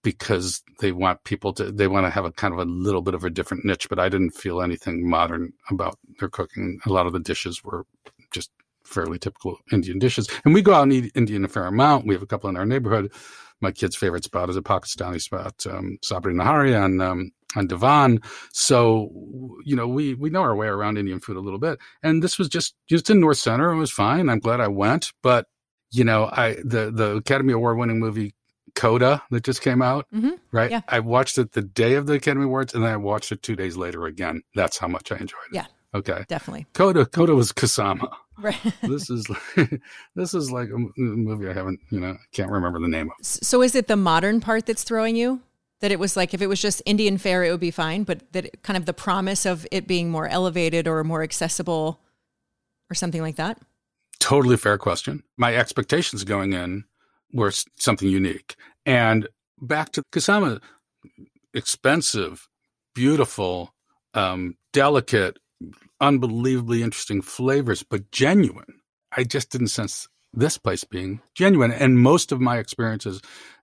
because 0.03 0.61
they 0.79 0.91
want 0.91 1.23
people 1.23 1.53
to 1.53 1.71
they 1.71 1.87
want 1.87 2.05
to 2.05 2.09
have 2.09 2.25
a 2.25 2.31
kind 2.31 2.53
of 2.53 2.59
a 2.59 2.65
little 2.65 3.01
bit 3.01 3.13
of 3.13 3.23
a 3.23 3.29
different 3.29 3.65
niche. 3.65 3.89
But 3.89 3.99
I 3.99 4.09
didn't 4.09 4.31
feel 4.31 4.61
anything 4.61 5.09
modern 5.09 5.53
about 5.69 5.97
their 6.19 6.29
cooking. 6.29 6.79
A 6.85 6.91
lot 6.91 7.07
of 7.07 7.13
the 7.13 7.19
dishes 7.19 7.63
were 7.63 7.85
just 8.31 8.51
fairly 8.83 9.17
typical 9.17 9.57
Indian 9.71 9.99
dishes. 9.99 10.27
And 10.45 10.53
we 10.53 10.61
go 10.61 10.73
out 10.73 10.83
and 10.83 10.93
eat 10.93 11.11
Indian 11.15 11.45
a 11.45 11.47
fair 11.47 11.65
amount. 11.65 12.05
We 12.05 12.13
have 12.13 12.21
a 12.21 12.27
couple 12.27 12.49
in 12.49 12.57
our 12.57 12.65
neighborhood. 12.65 13.11
my 13.61 13.71
kid's 13.71 13.95
favorite 13.95 14.25
spot 14.25 14.49
is 14.49 14.57
a 14.57 14.61
Pakistani 14.61 15.21
spot, 15.21 15.65
um, 15.67 15.97
Sabri 16.03 16.33
Nihari 16.33 16.79
on 16.79 17.01
um, 17.01 17.31
on 17.55 17.67
Devon. 17.67 18.19
So, 18.51 19.09
you 19.63 19.75
know, 19.75 19.87
we 19.87 20.13
we 20.15 20.29
know 20.29 20.41
our 20.41 20.55
way 20.55 20.67
around 20.67 20.97
Indian 20.97 21.19
food 21.19 21.37
a 21.37 21.41
little 21.41 21.59
bit, 21.59 21.79
and 22.03 22.21
this 22.21 22.37
was 22.37 22.49
just 22.49 22.75
just 22.89 23.09
in 23.09 23.19
North 23.19 23.37
Center. 23.37 23.71
It 23.71 23.77
was 23.77 23.91
fine. 23.91 24.29
I'm 24.29 24.39
glad 24.39 24.59
I 24.59 24.67
went, 24.67 25.11
but 25.21 25.47
you 25.91 26.03
know, 26.03 26.25
I 26.25 26.55
the 26.63 26.91
the 26.91 27.15
Academy 27.17 27.53
Award 27.53 27.77
winning 27.77 27.99
movie 27.99 28.35
Coda 28.75 29.21
that 29.31 29.43
just 29.43 29.61
came 29.61 29.81
out, 29.81 30.07
Mhm. 30.13 30.39
right? 30.51 30.71
Yeah. 30.71 30.81
I 30.87 30.99
watched 30.99 31.37
it 31.37 31.51
the 31.53 31.61
day 31.61 31.93
of 31.95 32.05
the 32.07 32.13
Academy 32.13 32.45
Awards, 32.45 32.73
and 32.73 32.83
then 32.83 32.91
I 32.91 32.97
watched 32.97 33.31
it 33.31 33.43
two 33.43 33.55
days 33.55 33.77
later 33.77 34.05
again. 34.05 34.41
That's 34.55 34.77
how 34.77 34.87
much 34.87 35.11
I 35.11 35.15
enjoyed 35.17 35.39
it. 35.51 35.55
Yeah. 35.55 35.65
Okay. 35.95 36.25
Definitely. 36.27 36.65
Coda 36.73 37.05
Coda 37.05 37.35
was 37.35 37.51
Kasama. 37.51 38.11
Right. 38.39 38.57
This 38.81 39.09
is 39.11 39.29
like, 39.29 39.79
this 40.15 40.33
is 40.33 40.49
like 40.51 40.69
a 40.69 40.77
movie 40.97 41.47
I 41.47 41.53
haven't 41.53 41.79
you 41.91 41.99
know 41.99 42.17
can't 42.31 42.49
remember 42.49 42.79
the 42.79 42.87
name 42.87 43.11
of. 43.17 43.25
so 43.25 43.61
is 43.61 43.75
it 43.75 43.87
the 43.87 43.95
modern 43.95 44.41
part 44.41 44.65
that's 44.65 44.83
throwing 44.83 45.15
you? 45.15 45.41
That 45.81 45.91
it 45.91 45.99
was 45.99 46.15
like 46.17 46.33
if 46.33 46.41
it 46.41 46.47
was 46.47 46.61
just 46.61 46.81
Indian 46.85 47.17
fare, 47.17 47.43
it 47.43 47.51
would 47.51 47.59
be 47.59 47.69
fine, 47.69 48.03
but 48.03 48.31
that 48.33 48.45
it, 48.45 48.63
kind 48.63 48.77
of 48.77 48.85
the 48.85 48.93
promise 48.93 49.45
of 49.45 49.67
it 49.69 49.85
being 49.85 50.09
more 50.09 50.27
elevated 50.27 50.87
or 50.87 51.03
more 51.03 51.21
accessible 51.21 51.99
or 52.89 52.95
something 52.95 53.21
like 53.21 53.35
that? 53.35 53.59
Totally 54.19 54.55
fair 54.57 54.77
question. 54.77 55.21
My 55.37 55.55
expectations 55.55 56.23
going 56.23 56.53
in 56.53 56.85
were 57.33 57.51
something 57.79 58.07
unique. 58.07 58.55
And 58.85 59.27
back 59.61 59.91
to 59.93 60.03
Kasama, 60.11 60.61
expensive, 61.53 62.47
beautiful, 62.95 63.73
um, 64.13 64.55
delicate, 64.71 65.39
unbelievably 65.99 66.83
interesting 66.83 67.21
flavors, 67.21 67.83
but 67.83 68.11
genuine. 68.11 68.81
I 69.15 69.23
just 69.23 69.51
didn't 69.51 69.67
sense 69.67 70.07
this 70.33 70.57
place 70.57 70.83
being 70.83 71.21
genuine. 71.35 71.71
And 71.71 71.99
most 71.99 72.31
of 72.31 72.41
my 72.41 72.57
experiences 72.57 73.21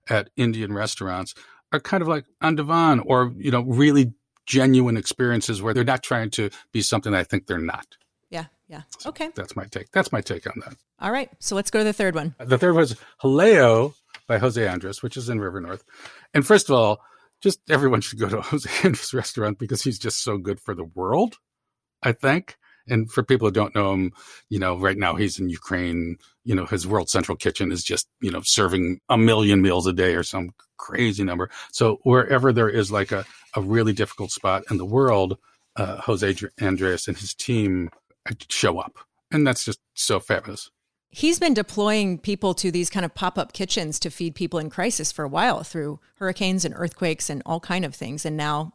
at 0.09 0.29
Indian 0.37 0.73
restaurants 0.73 1.33
are 1.71 1.79
kind 1.79 2.01
of 2.01 2.07
like 2.07 2.25
on 2.41 2.99
or, 3.01 3.33
you 3.37 3.51
know, 3.51 3.61
really 3.61 4.13
genuine 4.45 4.97
experiences 4.97 5.61
where 5.61 5.73
they're 5.73 5.83
not 5.83 6.03
trying 6.03 6.29
to 6.31 6.49
be 6.73 6.81
something 6.81 7.13
I 7.13 7.23
think 7.23 7.47
they're 7.47 7.57
not. 7.57 7.85
Yeah. 8.31 8.45
Yeah. 8.67 8.81
Okay. 9.05 9.29
That's 9.35 9.55
my 9.55 9.65
take. 9.65 9.91
That's 9.91 10.11
my 10.11 10.21
take 10.21 10.47
on 10.47 10.53
that. 10.65 10.75
All 10.99 11.11
right. 11.11 11.29
So 11.39 11.55
let's 11.55 11.69
go 11.69 11.79
to 11.79 11.83
the 11.83 11.93
third 11.93 12.15
one. 12.15 12.33
The 12.39 12.57
third 12.57 12.73
was 12.73 12.95
Jaleo 13.21 13.93
by 14.27 14.39
Jose 14.39 14.65
Andres, 14.65 15.03
which 15.03 15.17
is 15.17 15.29
in 15.29 15.39
River 15.39 15.59
North. 15.59 15.83
And 16.33 16.47
first 16.47 16.69
of 16.69 16.75
all, 16.75 17.01
just 17.41 17.59
everyone 17.69 18.01
should 18.01 18.19
go 18.19 18.29
to 18.29 18.41
Jose 18.41 18.69
Andres 18.83 19.13
restaurant 19.13 19.59
because 19.59 19.83
he's 19.83 19.99
just 19.99 20.23
so 20.23 20.37
good 20.37 20.59
for 20.59 20.73
the 20.73 20.85
world, 20.85 21.35
I 22.01 22.13
think. 22.13 22.55
And 22.87 23.11
for 23.11 23.23
people 23.23 23.47
who 23.47 23.51
don't 23.51 23.75
know 23.75 23.93
him, 23.93 24.11
you 24.49 24.57
know, 24.57 24.77
right 24.77 24.97
now 24.97 25.15
he's 25.15 25.37
in 25.37 25.49
Ukraine. 25.49 26.15
You 26.43 26.55
know, 26.55 26.65
his 26.65 26.87
World 26.87 27.09
Central 27.09 27.35
Kitchen 27.35 27.71
is 27.71 27.83
just, 27.83 28.07
you 28.21 28.31
know, 28.31 28.41
serving 28.43 28.99
a 29.09 29.17
million 29.17 29.61
meals 29.61 29.85
a 29.85 29.93
day 29.93 30.15
or 30.15 30.23
some 30.23 30.51
crazy 30.77 31.23
number. 31.23 31.49
So 31.71 31.99
wherever 32.03 32.51
there 32.51 32.69
is 32.69 32.91
like 32.91 33.11
a, 33.11 33.25
a 33.55 33.61
really 33.61 33.93
difficult 33.93 34.31
spot 34.31 34.63
in 34.71 34.77
the 34.77 34.85
world, 34.85 35.37
uh, 35.75 35.97
Jose 35.97 36.35
Andres 36.59 37.07
and 37.07 37.17
his 37.17 37.33
team 37.33 37.89
Uh, 38.29 38.33
show 38.49 38.79
up. 38.79 38.97
And 39.31 39.47
that's 39.47 39.63
just 39.63 39.79
so 39.93 40.19
fabulous. 40.19 40.69
He's 41.09 41.39
been 41.39 41.53
deploying 41.53 42.19
people 42.19 42.53
to 42.55 42.71
these 42.71 42.89
kind 42.89 43.05
of 43.05 43.13
pop-up 43.13 43.53
kitchens 43.53 43.99
to 43.99 44.09
feed 44.09 44.33
people 44.33 44.59
in 44.59 44.69
crisis 44.69 45.11
for 45.11 45.25
a 45.25 45.29
while 45.29 45.63
through 45.63 45.99
hurricanes 46.15 46.63
and 46.63 46.73
earthquakes 46.77 47.29
and 47.29 47.41
all 47.45 47.59
kind 47.59 47.83
of 47.83 47.93
things. 47.93 48.25
And 48.25 48.37
now 48.37 48.73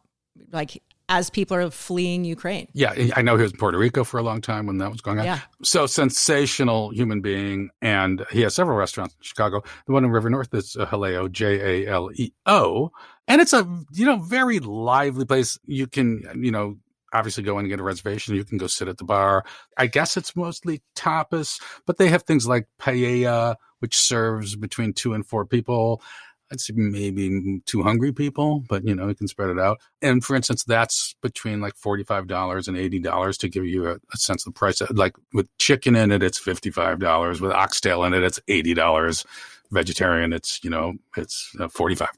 like 0.52 0.82
as 1.08 1.30
people 1.30 1.56
are 1.56 1.70
fleeing 1.70 2.24
Ukraine. 2.24 2.68
Yeah, 2.72 2.92
I 3.14 3.22
know 3.22 3.36
he 3.36 3.42
was 3.42 3.52
in 3.52 3.58
Puerto 3.58 3.78
Rico 3.78 4.02
for 4.02 4.18
a 4.18 4.22
long 4.22 4.40
time 4.40 4.66
when 4.66 4.78
that 4.78 4.90
was 4.90 5.00
going 5.00 5.18
on. 5.18 5.24
Yeah. 5.24 5.40
So 5.62 5.86
sensational 5.86 6.90
human 6.90 7.20
being, 7.20 7.70
and 7.80 8.24
he 8.30 8.40
has 8.42 8.54
several 8.54 8.76
restaurants 8.76 9.14
in 9.14 9.22
Chicago. 9.22 9.62
The 9.86 9.92
one 9.92 10.04
in 10.04 10.10
River 10.10 10.30
North 10.30 10.52
is 10.52 10.76
uh, 10.76 10.86
Jaleo, 10.86 11.30
J 11.30 11.84
A 11.84 11.90
L 11.92 12.10
E 12.14 12.32
O, 12.46 12.90
and 13.28 13.40
it's 13.40 13.52
a 13.52 13.66
you 13.92 14.04
know 14.04 14.16
very 14.16 14.58
lively 14.58 15.24
place. 15.24 15.58
You 15.64 15.86
can 15.86 16.22
you 16.42 16.50
know 16.50 16.78
obviously 17.12 17.42
go 17.42 17.58
in 17.58 17.64
and 17.64 17.70
get 17.70 17.80
a 17.80 17.84
reservation. 17.84 18.34
You 18.34 18.44
can 18.44 18.58
go 18.58 18.66
sit 18.66 18.88
at 18.88 18.98
the 18.98 19.04
bar. 19.04 19.44
I 19.76 19.86
guess 19.86 20.16
it's 20.16 20.36
mostly 20.36 20.82
tapas, 20.94 21.60
but 21.86 21.98
they 21.98 22.08
have 22.08 22.22
things 22.22 22.46
like 22.46 22.66
paella, 22.80 23.56
which 23.80 23.96
serves 23.96 24.56
between 24.56 24.92
two 24.92 25.14
and 25.14 25.26
four 25.26 25.46
people. 25.46 26.02
I'd 26.52 26.60
say 26.60 26.74
maybe 26.76 27.60
two 27.66 27.82
hungry 27.82 28.12
people, 28.12 28.62
but 28.68 28.84
you 28.84 28.94
know, 28.94 29.08
you 29.08 29.14
can 29.14 29.26
spread 29.26 29.50
it 29.50 29.58
out. 29.58 29.80
And 30.00 30.24
for 30.24 30.36
instance, 30.36 30.62
that's 30.62 31.16
between 31.20 31.60
like 31.60 31.74
$45 31.74 32.68
and 32.68 32.76
$80 32.76 33.38
to 33.38 33.48
give 33.48 33.64
you 33.64 33.88
a, 33.88 33.94
a 33.94 34.16
sense 34.16 34.46
of 34.46 34.54
the 34.54 34.58
price. 34.58 34.80
Like 34.92 35.14
with 35.32 35.48
chicken 35.58 35.96
in 35.96 36.12
it, 36.12 36.22
it's 36.22 36.40
$55. 36.40 37.40
With 37.40 37.52
oxtail 37.52 38.04
in 38.04 38.14
it, 38.14 38.22
it's 38.22 38.38
$80. 38.48 39.26
Vegetarian, 39.72 40.32
it's, 40.32 40.62
you 40.62 40.70
know, 40.70 40.94
it's 41.16 41.50
uh, 41.58 41.66
$45. 41.66 42.08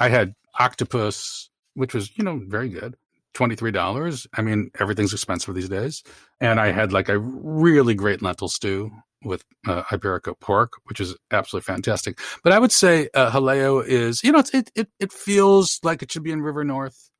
I 0.00 0.08
had 0.08 0.34
octopus, 0.58 1.48
which 1.74 1.94
was, 1.94 2.16
you 2.18 2.24
know, 2.24 2.42
very 2.44 2.68
good. 2.68 2.96
$23. 3.36 4.26
I 4.34 4.42
mean, 4.42 4.70
everything's 4.80 5.12
expensive 5.12 5.54
these 5.54 5.68
days. 5.68 6.02
And 6.40 6.58
I 6.58 6.72
had 6.72 6.92
like 6.92 7.08
a 7.08 7.18
really 7.18 7.94
great 7.94 8.22
lentil 8.22 8.48
stew 8.48 8.90
with 9.22 9.44
uh, 9.66 9.82
Iberico 9.84 10.38
pork, 10.38 10.74
which 10.84 11.00
is 11.00 11.16
absolutely 11.30 11.64
fantastic. 11.64 12.18
But 12.42 12.52
I 12.52 12.58
would 12.58 12.72
say 12.72 13.08
uh, 13.14 13.30
Jaleo 13.30 13.84
is, 13.84 14.22
you 14.22 14.32
know, 14.32 14.42
it, 14.52 14.70
it, 14.74 14.88
it 15.00 15.12
feels 15.12 15.80
like 15.82 16.02
it 16.02 16.10
should 16.12 16.22
be 16.22 16.32
in 16.32 16.42
River 16.42 16.64
North. 16.64 17.10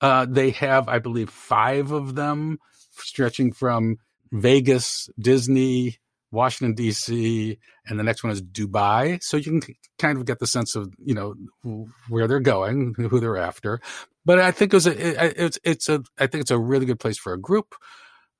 Uh, 0.00 0.26
they 0.28 0.50
have, 0.50 0.88
I 0.88 0.98
believe, 0.98 1.30
five 1.30 1.90
of 1.90 2.14
them 2.14 2.58
stretching 2.92 3.52
from 3.52 3.96
Vegas, 4.32 5.08
Disney, 5.18 5.98
Washington, 6.36 6.74
D.C., 6.74 7.58
and 7.86 7.98
the 7.98 8.04
next 8.04 8.22
one 8.22 8.32
is 8.32 8.42
Dubai. 8.42 9.22
So 9.22 9.36
you 9.36 9.60
can 9.60 9.74
kind 9.98 10.18
of 10.18 10.24
get 10.24 10.38
the 10.38 10.46
sense 10.46 10.76
of, 10.76 10.92
you 10.98 11.14
know, 11.14 11.34
where 12.08 12.28
they're 12.28 12.40
going, 12.40 12.94
who 12.96 13.18
they're 13.18 13.36
after. 13.38 13.80
But 14.24 14.38
I 14.38 14.50
think 14.50 14.72
it 14.72 14.76
was 14.76 14.86
a, 14.86 15.44
it's, 15.44 15.58
it's 15.64 15.88
a, 15.88 16.02
I 16.18 16.26
think 16.26 16.42
it's 16.42 16.50
a 16.50 16.58
really 16.58 16.86
good 16.86 17.00
place 17.00 17.18
for 17.18 17.32
a 17.32 17.40
group, 17.40 17.74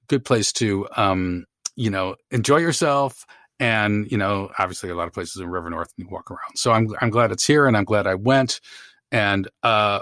good 0.08 0.24
place 0.24 0.52
to, 0.54 0.86
um, 0.96 1.46
you 1.74 1.90
know, 1.90 2.16
enjoy 2.30 2.58
yourself. 2.58 3.24
And, 3.58 4.10
you 4.10 4.18
know, 4.18 4.50
obviously 4.58 4.90
a 4.90 4.94
lot 4.94 5.06
of 5.06 5.14
places 5.14 5.40
in 5.40 5.48
River 5.48 5.70
North 5.70 5.92
you 5.96 6.06
walk 6.10 6.30
around. 6.30 6.56
So 6.56 6.72
I'm, 6.72 6.88
I'm 7.00 7.10
glad 7.10 7.32
it's 7.32 7.46
here 7.46 7.66
and 7.66 7.76
I'm 7.76 7.84
glad 7.84 8.06
I 8.06 8.14
went. 8.16 8.60
And, 9.10 9.48
uh, 9.62 10.00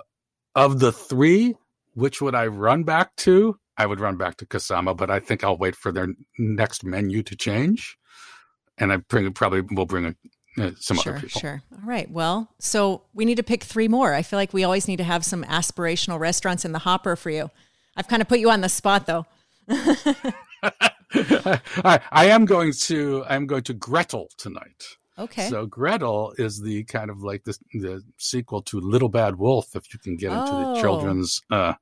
of 0.55 0.81
the 0.81 0.93
three, 0.93 1.55
which 1.95 2.21
would 2.21 2.35
I 2.35 2.47
run 2.47 2.85
back 2.85 3.15
to? 3.17 3.59
I 3.77 3.87
would 3.87 4.01
run 4.01 4.17
back 4.17 4.37
to 4.39 4.47
Kasama, 4.47 4.97
but 4.97 5.11
I 5.11 5.19
think 5.21 5.43
I'll 5.45 5.57
wait 5.57 5.75
for 5.77 5.91
their 5.93 6.09
next 6.39 6.85
menu 6.85 7.23
to 7.25 7.35
change. 7.37 7.97
And 8.79 8.93
I 8.93 8.97
bring, 8.99 9.33
probably 9.33 9.61
will 9.63 9.87
bring 9.87 10.07
a, 10.07 10.63
uh, 10.63 10.71
some 10.79 10.97
sure, 10.97 11.13
other 11.15 11.23
people. 11.23 11.41
Sure. 11.41 11.63
All 11.73 11.81
right. 11.89 12.11
Well, 12.11 12.51
so 12.59 13.03
we 13.15 13.25
need 13.25 13.37
to 13.37 13.43
pick 13.43 13.65
three 13.65 13.89
more. 13.89 14.15
I 14.15 14.23
feel 14.23 14.39
like 14.39 14.53
we 14.53 14.63
always 14.65 14.87
need 14.89 14.97
to 14.99 15.05
have 15.05 15.25
some 15.25 15.45
aspirational 15.45 16.19
restaurants 16.19 16.65
in 16.65 16.73
the 16.73 16.81
hopper 16.81 17.17
for 17.17 17.31
you. 17.31 17.51
I've 17.97 18.09
kind 18.09 18.23
of 18.23 18.29
put 18.29 18.39
you 18.41 18.51
on 18.51 18.61
the 18.61 18.69
spot 18.69 19.07
though. 19.07 19.27
I, 21.17 22.01
I 22.11 22.27
am 22.27 22.45
going 22.45 22.73
to 22.85 23.25
I'm 23.29 23.47
going 23.47 23.63
to 23.65 23.75
Gretel 23.75 24.29
tonight. 24.37 24.85
Okay. 25.19 25.49
So 25.49 25.67
Gretel 25.67 26.35
is 26.39 26.61
the 26.61 26.83
kind 26.85 27.11
of 27.11 27.23
like 27.23 27.45
the 27.45 27.57
the 27.75 28.03
sequel 28.19 28.63
to 28.63 28.81
Little 28.81 29.09
Bad 29.09 29.37
Wolf, 29.37 29.77
if 29.77 29.93
you 29.93 29.99
can 30.01 30.17
get 30.17 30.33
into 30.33 30.53
Oh. 30.53 30.75
the 30.75 30.81
children's 30.81 31.41
uh, 31.51 31.75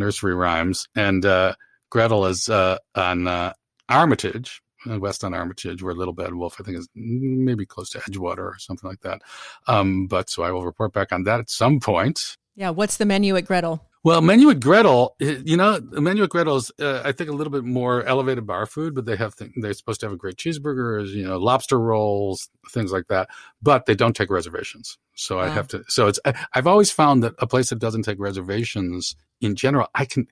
nursery 0.00 0.34
rhymes. 0.34 0.88
And 0.96 1.24
uh, 1.24 1.54
Gretel 1.90 2.26
is 2.26 2.48
uh, 2.48 2.78
on 2.96 3.28
uh, 3.28 3.52
Armitage, 3.88 4.60
uh, 4.90 4.98
west 4.98 5.22
on 5.22 5.34
Armitage, 5.34 5.82
where 5.82 5.94
Little 5.94 6.14
Bad 6.14 6.34
Wolf 6.34 6.56
I 6.58 6.64
think 6.64 6.78
is 6.78 6.88
maybe 6.94 7.64
close 7.64 7.90
to 7.90 7.98
Edgewater 8.00 8.38
or 8.38 8.56
something 8.58 8.90
like 8.90 9.00
that. 9.02 9.22
Um, 9.68 10.08
but 10.08 10.28
so 10.28 10.42
I 10.42 10.50
will 10.50 10.64
report 10.64 10.92
back 10.92 11.12
on 11.12 11.22
that 11.24 11.38
at 11.38 11.50
some 11.50 11.78
point. 11.78 12.36
yeah. 12.56 12.70
What's 12.70 12.96
the 12.96 13.06
menu 13.06 13.36
at 13.36 13.44
Gretel? 13.44 13.89
Well, 14.02 14.22
menu 14.22 14.48
at 14.48 14.60
Gretel, 14.60 15.14
eh, 15.20 15.40
you 15.44 15.58
know, 15.58 15.78
the 15.78 16.00
menu 16.00 16.22
at 16.22 16.30
Gretel 16.30 16.56
is, 16.56 16.70
uh, 16.80 17.02
I 17.04 17.12
think, 17.12 17.28
a 17.28 17.34
little 17.34 17.50
bit 17.50 17.64
more 17.64 18.02
elevated 18.04 18.46
bar 18.46 18.64
food, 18.64 18.94
but 18.94 19.04
they 19.04 19.16
have 19.16 19.36
th- 19.36 19.50
they're 19.56 19.74
supposed 19.74 20.00
to 20.00 20.06
have 20.06 20.14
a 20.14 20.16
great 20.16 20.36
cheeseburgers, 20.36 21.08
you 21.08 21.26
know, 21.26 21.36
lobster 21.36 21.78
rolls, 21.78 22.48
things 22.70 22.92
like 22.92 23.08
that. 23.08 23.28
But 23.60 23.84
they 23.84 23.94
don't 23.94 24.16
take 24.16 24.30
reservations, 24.30 24.96
so 25.14 25.38
I 25.38 25.48
have 25.50 25.68
to. 25.68 25.84
So 25.88 26.06
it's 26.06 26.18
I, 26.24 26.32
I've 26.54 26.66
always 26.66 26.90
found 26.90 27.22
that 27.24 27.34
a 27.40 27.46
place 27.46 27.68
that 27.70 27.78
doesn't 27.78 28.02
take 28.04 28.18
reservations 28.18 29.16
in 29.42 29.54
general, 29.54 29.88
I 29.94 30.06
can 30.06 30.26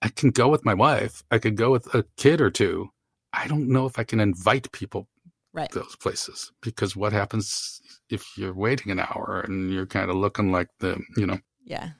I 0.00 0.08
can 0.08 0.30
go 0.30 0.48
with 0.48 0.64
my 0.64 0.74
wife, 0.74 1.22
I 1.30 1.38
could 1.38 1.56
go 1.56 1.70
with 1.70 1.94
a 1.94 2.04
kid 2.16 2.40
or 2.40 2.50
two. 2.50 2.90
I 3.34 3.46
don't 3.46 3.68
know 3.68 3.84
if 3.84 3.98
I 3.98 4.04
can 4.04 4.20
invite 4.20 4.72
people 4.72 5.08
Right. 5.52 5.70
to 5.72 5.78
those 5.80 5.96
places 5.96 6.52
because 6.60 6.94
what 6.96 7.14
happens 7.14 7.80
if 8.10 8.36
you're 8.36 8.52
waiting 8.52 8.92
an 8.92 9.00
hour 9.00 9.42
and 9.42 9.72
you're 9.72 9.86
kind 9.86 10.10
of 10.10 10.16
looking 10.16 10.52
like 10.52 10.68
the 10.80 11.00
you 11.16 11.26
know 11.26 11.38
Yeah. 11.64 11.90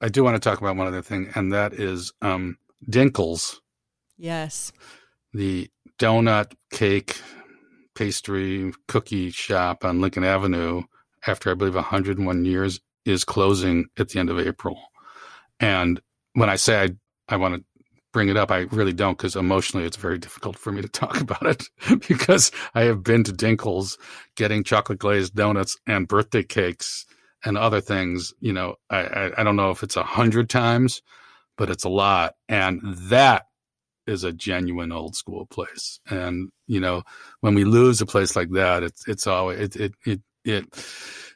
I 0.00 0.08
do 0.08 0.24
want 0.24 0.34
to 0.36 0.40
talk 0.40 0.60
about 0.60 0.76
one 0.76 0.86
other 0.86 1.02
thing, 1.02 1.30
and 1.34 1.52
that 1.52 1.74
is 1.74 2.12
um, 2.22 2.56
Dinkel's, 2.88 3.60
Yes. 4.16 4.72
the 5.32 5.68
donut, 5.98 6.54
cake, 6.70 7.20
pastry, 7.94 8.72
cookie 8.88 9.30
shop 9.30 9.84
on 9.84 10.00
Lincoln 10.00 10.24
Avenue, 10.24 10.82
after 11.26 11.50
I 11.50 11.54
believe 11.54 11.74
101 11.74 12.44
years, 12.44 12.80
is 13.04 13.24
closing 13.24 13.86
at 13.98 14.08
the 14.10 14.18
end 14.18 14.30
of 14.30 14.38
April. 14.38 14.80
And 15.58 16.00
when 16.34 16.48
I 16.48 16.56
say 16.56 16.82
I, 16.82 17.34
I 17.34 17.36
want 17.36 17.56
to 17.56 17.64
bring 18.12 18.28
it 18.28 18.36
up. 18.36 18.50
I 18.50 18.60
really 18.70 18.92
don't 18.92 19.16
because 19.16 19.36
emotionally 19.36 19.86
it's 19.86 19.96
very 19.96 20.18
difficult 20.18 20.58
for 20.58 20.72
me 20.72 20.82
to 20.82 20.88
talk 20.92 21.20
about 21.20 21.46
it 21.46 21.64
because 22.08 22.50
I 22.74 22.82
have 22.82 23.02
been 23.02 23.24
to 23.24 23.32
Dinkel's 23.32 23.98
getting 24.36 24.64
chocolate 24.64 24.98
glazed 24.98 25.34
donuts 25.34 25.76
and 25.86 26.08
birthday 26.08 26.42
cakes 26.42 27.06
and 27.44 27.56
other 27.58 27.80
things. 27.80 28.32
You 28.40 28.52
know, 28.52 28.76
I, 28.88 28.98
I, 28.98 29.40
I 29.40 29.42
don't 29.44 29.56
know 29.56 29.70
if 29.70 29.82
it's 29.82 29.96
a 29.96 30.02
hundred 30.02 30.50
times, 30.50 31.02
but 31.56 31.70
it's 31.70 31.84
a 31.84 31.88
lot. 31.88 32.34
And 32.48 32.80
that 33.10 33.46
is 34.06 34.24
a 34.24 34.32
genuine 34.32 34.92
old 34.92 35.14
school 35.14 35.46
place. 35.46 36.00
And, 36.08 36.50
you 36.66 36.80
know, 36.80 37.02
when 37.40 37.54
we 37.54 37.64
lose 37.64 38.00
a 38.00 38.06
place 38.06 38.34
like 38.34 38.50
that, 38.52 38.82
it's, 38.82 39.06
it's 39.06 39.26
always, 39.26 39.60
it, 39.60 39.76
it, 39.76 39.92
it, 40.04 40.20
it, 40.44 40.64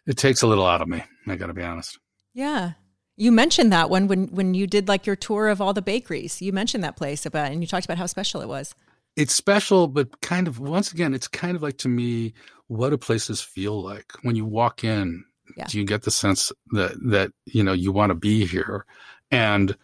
it 0.06 0.16
takes 0.16 0.42
a 0.42 0.46
little 0.46 0.66
out 0.66 0.82
of 0.82 0.88
me. 0.88 1.04
I 1.26 1.36
got 1.36 1.46
to 1.46 1.54
be 1.54 1.62
honest. 1.62 1.98
Yeah. 2.32 2.72
You 3.16 3.30
mentioned 3.30 3.72
that 3.72 3.90
one 3.90 4.08
when 4.08 4.26
when 4.28 4.54
you 4.54 4.66
did 4.66 4.88
like 4.88 5.06
your 5.06 5.14
tour 5.14 5.48
of 5.48 5.60
all 5.60 5.72
the 5.72 5.82
bakeries. 5.82 6.42
You 6.42 6.52
mentioned 6.52 6.82
that 6.82 6.96
place 6.96 7.24
about 7.24 7.52
and 7.52 7.62
you 7.62 7.66
talked 7.68 7.84
about 7.84 7.98
how 7.98 8.06
special 8.06 8.40
it 8.40 8.48
was. 8.48 8.74
It's 9.14 9.32
special, 9.32 9.86
but 9.86 10.20
kind 10.20 10.48
of 10.48 10.58
once 10.58 10.90
again, 10.90 11.14
it's 11.14 11.28
kind 11.28 11.54
of 11.54 11.62
like 11.62 11.78
to 11.78 11.88
me 11.88 12.34
what 12.66 12.90
do 12.90 12.96
places 12.96 13.40
feel 13.40 13.80
like 13.80 14.10
when 14.22 14.34
you 14.34 14.44
walk 14.44 14.82
in. 14.82 15.24
Yeah. 15.56 15.66
Do 15.66 15.78
you 15.78 15.84
get 15.84 16.02
the 16.02 16.10
sense 16.10 16.52
that 16.72 16.92
that 17.10 17.32
you 17.46 17.62
know 17.62 17.72
you 17.72 17.92
want 17.92 18.10
to 18.10 18.14
be 18.14 18.46
here? 18.46 18.84
And 19.30 19.76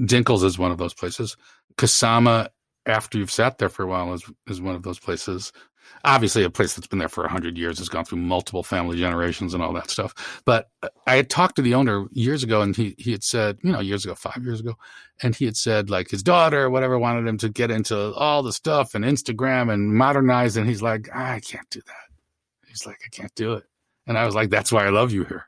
Dinkel's 0.00 0.42
is 0.42 0.58
one 0.58 0.70
of 0.70 0.78
those 0.78 0.94
places. 0.94 1.36
Kasama, 1.76 2.48
after 2.86 3.18
you've 3.18 3.30
sat 3.30 3.58
there 3.58 3.68
for 3.68 3.82
a 3.82 3.86
while, 3.86 4.12
is 4.12 4.24
is 4.46 4.60
one 4.60 4.74
of 4.74 4.82
those 4.82 4.98
places 4.98 5.52
obviously 6.04 6.44
a 6.44 6.50
place 6.50 6.74
that's 6.74 6.86
been 6.86 6.98
there 6.98 7.08
for 7.08 7.22
100 7.24 7.58
years 7.58 7.78
has 7.78 7.88
gone 7.88 8.04
through 8.04 8.18
multiple 8.18 8.62
family 8.62 8.98
generations 8.98 9.54
and 9.54 9.62
all 9.62 9.72
that 9.72 9.90
stuff 9.90 10.42
but 10.44 10.68
i 11.06 11.16
had 11.16 11.28
talked 11.28 11.56
to 11.56 11.62
the 11.62 11.74
owner 11.74 12.06
years 12.12 12.42
ago 12.42 12.62
and 12.62 12.76
he, 12.76 12.94
he 12.98 13.12
had 13.12 13.22
said 13.22 13.58
you 13.62 13.72
know 13.72 13.80
years 13.80 14.04
ago 14.04 14.14
five 14.14 14.42
years 14.42 14.60
ago 14.60 14.74
and 15.22 15.36
he 15.36 15.44
had 15.44 15.56
said 15.56 15.90
like 15.90 16.10
his 16.10 16.22
daughter 16.22 16.64
or 16.64 16.70
whatever 16.70 16.98
wanted 16.98 17.26
him 17.26 17.38
to 17.38 17.48
get 17.48 17.70
into 17.70 18.12
all 18.14 18.42
the 18.42 18.52
stuff 18.52 18.94
and 18.94 19.04
instagram 19.04 19.72
and 19.72 19.94
modernize 19.94 20.56
and 20.56 20.68
he's 20.68 20.82
like 20.82 21.08
ah, 21.14 21.32
i 21.32 21.40
can't 21.40 21.68
do 21.70 21.80
that 21.86 22.68
he's 22.68 22.86
like 22.86 22.98
i 23.04 23.08
can't 23.08 23.34
do 23.34 23.54
it 23.54 23.64
and 24.10 24.18
i 24.18 24.26
was 24.26 24.34
like 24.34 24.50
that's 24.50 24.70
why 24.70 24.84
i 24.84 24.90
love 24.90 25.10
you 25.10 25.24
here 25.24 25.46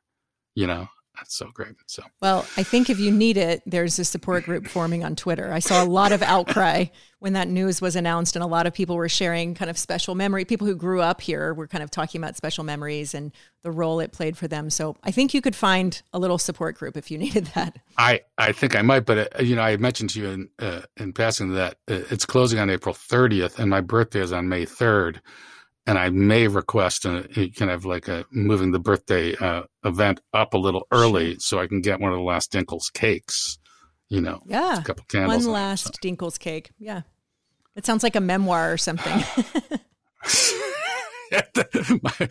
you 0.54 0.66
know 0.66 0.88
that's 1.22 1.36
so 1.36 1.50
great. 1.52 1.76
So, 1.86 2.02
well, 2.20 2.46
I 2.56 2.64
think 2.64 2.90
if 2.90 2.98
you 2.98 3.12
need 3.12 3.36
it, 3.36 3.62
there's 3.64 3.96
a 4.00 4.04
support 4.04 4.44
group 4.44 4.66
forming 4.66 5.04
on 5.04 5.14
Twitter. 5.14 5.52
I 5.52 5.60
saw 5.60 5.84
a 5.84 5.86
lot 5.86 6.10
of 6.10 6.20
outcry 6.20 6.86
when 7.20 7.34
that 7.34 7.46
news 7.46 7.80
was 7.80 7.94
announced, 7.94 8.34
and 8.34 8.42
a 8.42 8.46
lot 8.46 8.66
of 8.66 8.74
people 8.74 8.96
were 8.96 9.08
sharing 9.08 9.54
kind 9.54 9.70
of 9.70 9.78
special 9.78 10.16
memory. 10.16 10.44
People 10.44 10.66
who 10.66 10.74
grew 10.74 11.00
up 11.00 11.20
here 11.20 11.54
were 11.54 11.68
kind 11.68 11.84
of 11.84 11.92
talking 11.92 12.20
about 12.20 12.36
special 12.36 12.64
memories 12.64 13.14
and 13.14 13.30
the 13.62 13.70
role 13.70 14.00
it 14.00 14.10
played 14.10 14.36
for 14.36 14.48
them. 14.48 14.68
So, 14.68 14.96
I 15.04 15.12
think 15.12 15.32
you 15.32 15.40
could 15.40 15.54
find 15.54 16.02
a 16.12 16.18
little 16.18 16.38
support 16.38 16.76
group 16.76 16.96
if 16.96 17.08
you 17.08 17.18
needed 17.26 17.46
that. 17.54 17.78
I 17.98 18.22
I 18.36 18.50
think 18.50 18.74
I 18.74 18.82
might, 18.82 19.06
but 19.06 19.38
uh, 19.38 19.42
you 19.42 19.54
know, 19.54 19.62
I 19.62 19.76
mentioned 19.76 20.10
to 20.10 20.20
you 20.20 20.28
in 20.28 20.48
uh, 20.58 20.82
in 20.96 21.12
passing 21.12 21.54
that 21.54 21.74
uh, 21.88 22.02
it's 22.10 22.26
closing 22.26 22.58
on 22.58 22.68
April 22.68 22.94
30th, 22.94 23.58
and 23.58 23.70
my 23.70 23.80
birthday 23.80 24.20
is 24.20 24.32
on 24.32 24.48
May 24.48 24.66
3rd 24.66 25.20
and 25.86 25.98
I 25.98 26.10
may 26.10 26.48
request 26.48 27.04
a, 27.04 27.28
a 27.38 27.50
kind 27.50 27.70
of 27.70 27.84
like 27.84 28.08
a 28.08 28.24
moving 28.30 28.70
the 28.72 28.78
birthday 28.78 29.34
uh, 29.36 29.62
event 29.84 30.20
up 30.32 30.54
a 30.54 30.58
little 30.58 30.86
early 30.92 31.38
so 31.38 31.58
I 31.58 31.66
can 31.66 31.80
get 31.80 32.00
one 32.00 32.12
of 32.12 32.18
the 32.18 32.24
last 32.24 32.52
Dinkel's 32.52 32.90
cakes. 32.90 33.58
You 34.08 34.20
know, 34.20 34.42
yeah, 34.46 34.78
a 34.78 34.84
couple 34.84 35.04
candles. 35.08 35.44
One 35.44 35.54
last 35.54 35.84
so. 35.84 35.90
Dinkel's 36.02 36.36
cake. 36.36 36.70
Yeah, 36.78 37.02
it 37.74 37.86
sounds 37.86 38.02
like 38.02 38.14
a 38.14 38.20
memoir 38.20 38.72
or 38.72 38.76
something. 38.76 39.24
My 42.02 42.28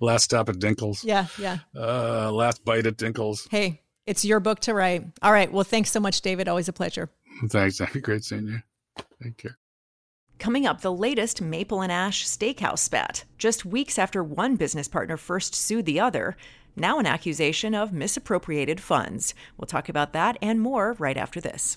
last 0.00 0.24
stop 0.24 0.48
at 0.50 0.56
Dinkel's. 0.56 1.02
Yeah, 1.04 1.26
yeah. 1.38 1.58
Uh, 1.74 2.30
last 2.30 2.64
bite 2.64 2.86
at 2.86 2.98
Dinkel's. 2.98 3.48
Hey, 3.50 3.80
it's 4.06 4.24
your 4.24 4.40
book 4.40 4.60
to 4.60 4.74
write. 4.74 5.04
All 5.22 5.32
right. 5.32 5.50
Well, 5.50 5.64
thanks 5.64 5.90
so 5.90 6.00
much, 6.00 6.20
David. 6.20 6.48
Always 6.48 6.68
a 6.68 6.72
pleasure. 6.72 7.08
Thanks. 7.48 7.78
That'd 7.78 7.94
be 7.94 8.00
great 8.00 8.24
seeing 8.24 8.46
you. 8.46 8.58
Take 9.22 9.38
care. 9.38 9.58
Coming 10.38 10.66
up, 10.66 10.80
the 10.80 10.92
latest 10.92 11.40
Maple 11.40 11.82
and 11.82 11.92
Ash 11.92 12.26
steakhouse 12.26 12.80
spat. 12.80 13.24
Just 13.38 13.64
weeks 13.64 13.98
after 13.98 14.24
one 14.24 14.56
business 14.56 14.88
partner 14.88 15.16
first 15.16 15.54
sued 15.54 15.86
the 15.86 16.00
other, 16.00 16.36
now 16.74 16.98
an 16.98 17.06
accusation 17.06 17.74
of 17.74 17.92
misappropriated 17.92 18.80
funds. 18.80 19.34
We'll 19.56 19.66
talk 19.66 19.88
about 19.88 20.12
that 20.14 20.38
and 20.42 20.60
more 20.60 20.94
right 20.98 21.16
after 21.16 21.40
this. 21.40 21.76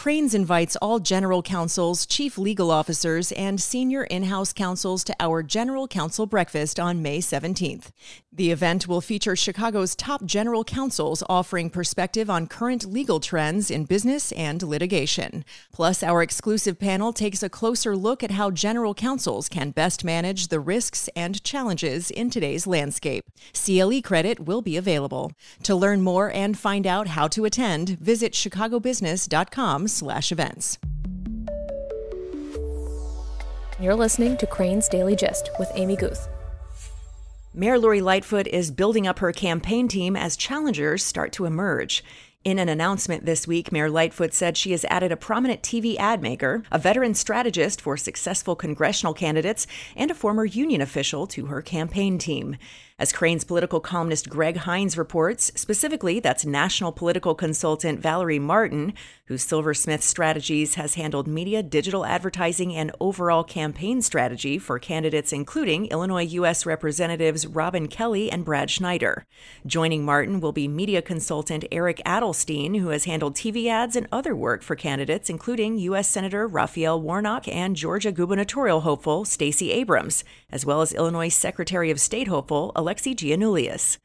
Crain's 0.00 0.32
invites 0.32 0.76
all 0.76 0.98
general 0.98 1.42
counsels, 1.42 2.06
chief 2.06 2.38
legal 2.38 2.70
officers, 2.70 3.32
and 3.32 3.60
senior 3.60 4.04
in 4.04 4.22
house 4.22 4.50
counsels 4.50 5.04
to 5.04 5.14
our 5.20 5.42
General 5.42 5.86
Counsel 5.86 6.24
Breakfast 6.24 6.80
on 6.80 7.02
May 7.02 7.18
17th. 7.18 7.90
The 8.32 8.50
event 8.50 8.88
will 8.88 9.02
feature 9.02 9.36
Chicago's 9.36 9.94
top 9.94 10.24
general 10.24 10.64
counsels 10.64 11.22
offering 11.28 11.68
perspective 11.68 12.30
on 12.30 12.46
current 12.46 12.86
legal 12.86 13.20
trends 13.20 13.70
in 13.70 13.84
business 13.84 14.32
and 14.32 14.62
litigation. 14.62 15.44
Plus, 15.70 16.02
our 16.02 16.22
exclusive 16.22 16.78
panel 16.78 17.12
takes 17.12 17.42
a 17.42 17.50
closer 17.50 17.94
look 17.94 18.22
at 18.22 18.30
how 18.30 18.50
general 18.50 18.94
counsels 18.94 19.50
can 19.50 19.70
best 19.70 20.02
manage 20.02 20.48
the 20.48 20.60
risks 20.60 21.10
and 21.14 21.44
challenges 21.44 22.10
in 22.10 22.30
today's 22.30 22.66
landscape. 22.66 23.26
CLE 23.52 24.00
credit 24.00 24.40
will 24.40 24.62
be 24.62 24.78
available. 24.78 25.32
To 25.64 25.74
learn 25.74 26.00
more 26.00 26.30
and 26.32 26.56
find 26.56 26.86
out 26.86 27.08
how 27.08 27.28
to 27.28 27.44
attend, 27.44 27.98
visit 27.98 28.32
chicagobusiness.com 28.32 29.88
slash 29.92 30.32
events. 30.32 30.78
You're 33.80 33.94
listening 33.94 34.36
to 34.36 34.46
Crain's 34.46 34.88
Daily 34.88 35.16
Gist 35.16 35.50
with 35.58 35.70
Amy 35.74 35.96
Guth. 35.96 36.28
Mayor 37.54 37.78
Lori 37.78 38.00
Lightfoot 38.00 38.46
is 38.46 38.70
building 38.70 39.06
up 39.06 39.18
her 39.20 39.32
campaign 39.32 39.88
team 39.88 40.16
as 40.16 40.36
challengers 40.36 41.02
start 41.02 41.32
to 41.32 41.46
emerge. 41.46 42.04
In 42.42 42.58
an 42.58 42.70
announcement 42.70 43.26
this 43.26 43.46
week, 43.46 43.70
Mayor 43.70 43.90
Lightfoot 43.90 44.32
said 44.32 44.56
she 44.56 44.70
has 44.70 44.86
added 44.86 45.12
a 45.12 45.16
prominent 45.16 45.62
TV 45.62 45.98
ad 45.98 46.22
maker, 46.22 46.62
a 46.70 46.78
veteran 46.78 47.12
strategist 47.12 47.82
for 47.82 47.98
successful 47.98 48.56
congressional 48.56 49.12
candidates, 49.12 49.66
and 49.94 50.10
a 50.10 50.14
former 50.14 50.46
union 50.46 50.80
official 50.80 51.26
to 51.26 51.46
her 51.46 51.60
campaign 51.60 52.16
team. 52.16 52.56
As 53.00 53.14
Crain's 53.14 53.44
political 53.44 53.80
columnist 53.80 54.28
Greg 54.28 54.58
Hinz 54.58 54.98
reports, 54.98 55.50
specifically, 55.54 56.20
that's 56.20 56.44
national 56.44 56.92
political 56.92 57.34
consultant 57.34 57.98
Valerie 57.98 58.38
Martin, 58.38 58.92
whose 59.24 59.42
Silversmith 59.42 60.02
Strategies 60.02 60.74
has 60.74 60.96
handled 60.96 61.26
media, 61.26 61.62
digital 61.62 62.04
advertising, 62.04 62.76
and 62.76 62.92
overall 63.00 63.42
campaign 63.42 64.02
strategy 64.02 64.58
for 64.58 64.78
candidates 64.78 65.32
including 65.32 65.86
Illinois 65.86 66.24
U.S. 66.24 66.66
Representatives 66.66 67.46
Robin 67.46 67.88
Kelly 67.88 68.30
and 68.30 68.44
Brad 68.44 68.70
Schneider. 68.70 69.24
Joining 69.64 70.04
Martin 70.04 70.38
will 70.38 70.52
be 70.52 70.68
media 70.68 71.00
consultant 71.00 71.64
Eric 71.72 72.02
Adelstein, 72.04 72.78
who 72.80 72.88
has 72.88 73.04
handled 73.04 73.34
TV 73.34 73.68
ads 73.68 73.96
and 73.96 74.08
other 74.12 74.36
work 74.36 74.62
for 74.62 74.76
candidates 74.76 75.30
including 75.30 75.78
U.S. 75.78 76.06
Senator 76.06 76.46
Raphael 76.46 77.00
Warnock 77.00 77.48
and 77.48 77.76
Georgia 77.76 78.12
gubernatorial 78.12 78.82
hopeful 78.82 79.24
Stacey 79.24 79.72
Abrams, 79.72 80.22
as 80.50 80.66
well 80.66 80.82
as 80.82 80.92
Illinois 80.92 81.28
Secretary 81.28 81.90
of 81.90 81.98
State 81.98 82.28
hopeful 82.28 82.72
Alexi 82.90 83.14
Giannoulias. 83.14 83.98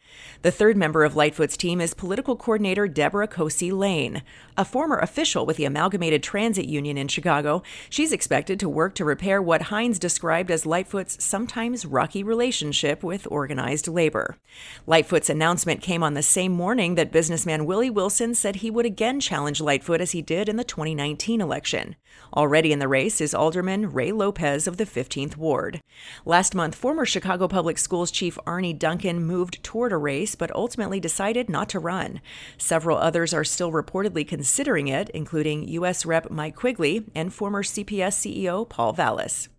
The 0.43 0.51
third 0.51 0.77
member 0.77 1.03
of 1.03 1.15
Lightfoot's 1.15 1.57
team 1.57 1.81
is 1.81 1.95
political 1.95 2.35
coordinator 2.35 2.87
Deborah 2.87 3.27
Cosi 3.27 3.71
Lane. 3.71 4.21
A 4.55 4.63
former 4.63 4.99
official 4.99 5.43
with 5.45 5.57
the 5.57 5.65
Amalgamated 5.65 6.21
Transit 6.21 6.65
Union 6.65 6.95
in 6.95 7.07
Chicago, 7.07 7.63
she's 7.89 8.11
expected 8.11 8.59
to 8.59 8.69
work 8.69 8.93
to 8.95 9.03
repair 9.05 9.41
what 9.41 9.69
Hinz 9.69 9.97
described 9.97 10.51
as 10.51 10.65
Lightfoot's 10.65 11.23
sometimes 11.23 11.85
rocky 11.85 12.21
relationship 12.23 13.03
with 13.03 13.27
organized 13.31 13.87
labor. 13.87 14.37
Lightfoot's 14.85 15.31
announcement 15.31 15.81
came 15.81 16.03
on 16.03 16.13
the 16.13 16.21
same 16.21 16.51
morning 16.51 16.93
that 16.93 17.11
businessman 17.11 17.65
Willie 17.65 17.89
Wilson 17.89 18.35
said 18.35 18.57
he 18.57 18.69
would 18.69 18.85
again 18.85 19.19
challenge 19.19 19.59
Lightfoot 19.59 19.99
as 19.99 20.11
he 20.11 20.21
did 20.21 20.47
in 20.47 20.57
the 20.57 20.63
2019 20.63 21.41
election. 21.41 21.95
Already 22.33 22.71
in 22.71 22.79
the 22.79 22.87
race 22.87 23.19
is 23.19 23.33
Alderman 23.33 23.91
Ray 23.91 24.11
Lopez 24.11 24.67
of 24.67 24.77
the 24.77 24.85
15th 24.85 25.35
Ward. 25.37 25.81
Last 26.23 26.55
month, 26.55 26.75
former 26.75 27.05
Chicago 27.05 27.47
Public 27.47 27.77
Schools 27.77 28.11
Chief 28.11 28.37
Arne 28.45 28.74
Duncan 28.75 29.23
moved 29.23 29.63
toward 29.63 29.91
a 29.91 29.97
race 29.97 30.35
but 30.35 30.55
ultimately 30.55 30.99
decided 30.99 31.49
not 31.49 31.69
to 31.69 31.79
run. 31.79 32.21
Several 32.57 32.97
others 32.97 33.33
are 33.33 33.43
still 33.43 33.71
reportedly 33.71 34.27
considering 34.27 34.87
it, 34.87 35.09
including 35.09 35.67
U.S. 35.69 36.05
Rep. 36.05 36.29
Mike 36.29 36.55
Quigley 36.55 37.05
and 37.15 37.33
former 37.33 37.63
CPS 37.63 38.43
CEO 38.43 38.67
Paul 38.67 38.93
Vallas. 38.93 39.49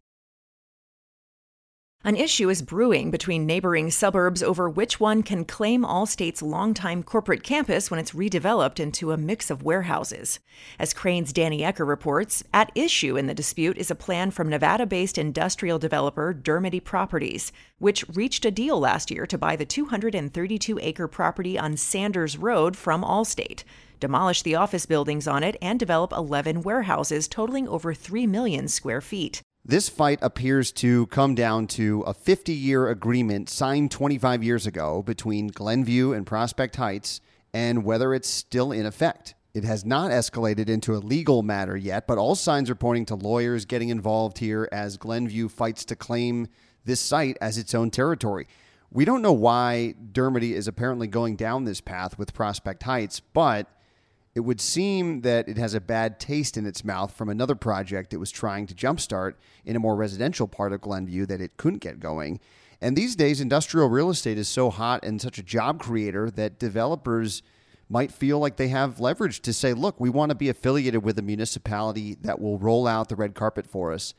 An 2.07 2.15
issue 2.15 2.49
is 2.49 2.63
brewing 2.63 3.11
between 3.11 3.47
neighboring 3.47 3.91
suburbs 3.91 4.41
over 4.41 4.71
which 4.71 5.01
one 5.01 5.25
can 5.25 5.45
claim 5.45 5.83
Allstate's 5.83 6.41
longtime 6.41 7.03
corporate 7.03 7.43
campus 7.43 7.91
when 7.91 7.99
it's 7.99 8.13
redeveloped 8.13 8.79
into 8.79 9.11
a 9.11 9.17
mix 9.17 9.51
of 9.51 9.65
warehouses. 9.65 10.39
As 10.79 10.95
Crain's 10.95 11.33
Danny 11.33 11.63
Ecker 11.63 11.85
reports, 11.85 12.45
at 12.55 12.71
issue 12.77 13.17
in 13.17 13.27
the 13.27 13.35
dispute 13.35 13.77
is 13.77 13.91
a 13.91 13.97
plan 13.97 14.31
from 14.31 14.49
Nevada 14.49 14.87
based 14.87 15.19
industrial 15.19 15.81
developer 15.81 16.33
Dermody 16.33 16.79
Properties, 16.79 17.51
which 17.81 18.05
reached 18.15 18.45
a 18.45 18.53
deal 18.53 18.79
last 18.79 19.11
year 19.11 19.27
to 19.27 19.37
buy 19.37 19.57
the 19.57 19.67
232 19.67 20.79
acre 20.81 21.09
property 21.09 21.59
on 21.59 21.77
Sanders 21.77 22.39
Road 22.39 22.77
from 22.77 23.03
Allstate 23.03 23.65
demolish 23.99 24.43
the 24.43 24.55
office 24.55 24.87
buildings 24.87 25.27
on 25.27 25.43
it, 25.43 25.57
and 25.63 25.81
develop 25.81 26.13
11 26.13 26.63
warehouses 26.63 27.27
totaling 27.27 27.67
over 27.67 27.95
3 27.95 28.27
million 28.27 28.69
square 28.69 29.01
feet. 29.01 29.43
This 29.69 29.89
fight 29.89 30.21
appears 30.23 30.71
to 30.75 31.09
come 31.09 31.35
down 31.35 31.67
to 31.69 32.03
a 32.03 32.15
50 32.15 32.53
year 32.53 32.87
agreement 32.87 33.49
signed 33.51 33.91
25 33.91 34.45
years 34.45 34.65
ago 34.65 35.03
between 35.03 35.49
Glenview 35.49 36.13
and 36.13 36.25
Prospect 36.25 36.77
Heights 36.77 37.21
and 37.53 37.83
whether 37.83 38.15
it's 38.15 38.29
still 38.29 38.71
in 38.71 38.87
effect. 38.87 39.35
It 39.55 39.65
has 39.65 39.85
not 39.85 40.13
escalated 40.13 40.69
into 40.69 40.95
a 40.95 40.99
legal 41.03 41.43
matter 41.43 41.77
yet, 41.77 42.07
but 42.07 42.17
all 42.17 42.37
signs 42.37 42.71
are 42.71 42.77
pointing 42.77 43.07
to 43.07 43.17
lawyers 43.17 43.65
getting 43.65 43.89
involved 43.89 44.39
here 44.39 44.69
as 44.71 44.99
Glenview 44.99 45.49
fights 45.49 45.85
to 45.87 45.97
claim 45.97 46.47
this 46.85 47.01
site 47.01 47.37
as 47.41 47.59
its 47.59 47.75
own 47.75 47.91
territory. 47.91 48.47
We 48.93 49.05
don't 49.05 49.21
know 49.21 49.33
why 49.33 49.95
Dermody 50.13 50.53
is 50.53 50.69
apparently 50.69 51.09
going 51.09 51.35
down 51.35 51.65
this 51.65 51.81
path 51.81 52.17
with 52.17 52.35
Prospect 52.35 52.85
Heights, 52.85 53.19
but 53.19 53.67
it 54.37 54.45
would 54.45 54.61
seem 54.61 55.23
that 55.23 55.49
it 55.49 55.57
has 55.57 55.73
a 55.73 55.81
bad 55.81 56.21
taste 56.21 56.59
in 56.59 56.67
its 56.67 56.85
mouth 56.85 57.11
from 57.11 57.31
another 57.31 57.55
project 57.55 58.13
it 58.13 58.19
was 58.19 58.31
trying 58.31 58.67
to 58.67 58.75
jumpstart 58.75 59.33
in 59.65 59.77
a 59.77 59.79
more 59.79 59.97
residential 59.97 60.47
part 60.47 60.75
of 60.75 60.83
Glenview 60.83 61.25
that 61.25 61.41
it 61.41 61.57
couldn't 61.57 61.79
get 61.79 61.99
going. 61.99 62.39
And 62.79 62.95
these 62.95 63.17
days, 63.17 63.41
industrial 63.41 63.89
real 63.89 64.11
estate 64.11 64.37
is 64.37 64.47
so 64.47 64.69
hot 64.69 65.03
and 65.03 65.23
such 65.23 65.39
a 65.39 65.43
job 65.43 65.81
creator 65.81 66.31
that 66.33 66.59
developers 66.59 67.43
might 67.89 68.13
feel 68.13 68.39
like 68.39 68.57
they 68.57 68.69
have 68.69 69.01
leverage 69.01 69.41
to 69.41 69.55
say, 69.55 69.73
look, 69.73 69.99
we 69.99 70.11
want 70.11 70.29
to 70.29 70.35
be 70.35 70.51
affiliated 70.51 71.03
with 71.03 71.19
a 71.19 71.23
municipality 71.23 72.15
that 72.21 72.39
will 72.39 72.59
roll 72.59 72.87
out 72.87 73.09
the 73.09 73.17
red 73.17 73.35
carpet 73.35 73.67
for 73.67 73.91
us. 73.91 74.13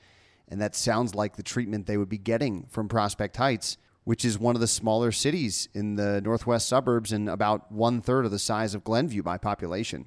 And 0.47 0.59
that 0.59 0.75
sounds 0.75 1.13
like 1.13 1.35
the 1.35 1.43
treatment 1.43 1.85
they 1.85 1.97
would 1.97 2.09
be 2.09 2.17
getting 2.17 2.65
from 2.71 2.89
Prospect 2.89 3.37
Heights, 3.37 3.77
which 4.07 4.23
is 4.23 4.39
one 4.39 4.55
of 4.55 4.61
the 4.61 4.67
smaller 4.67 5.11
cities 5.11 5.67
in 5.73 5.95
the 5.95 6.21
northwest 6.21 6.65
suburbs 6.65 7.11
and 7.11 7.27
about 7.27 7.69
one 7.69 7.99
third 7.99 8.23
of 8.23 8.31
the 8.31 8.39
size 8.39 8.73
of 8.73 8.81
Glenview 8.85 9.21
by 9.21 9.37
population. 9.37 10.05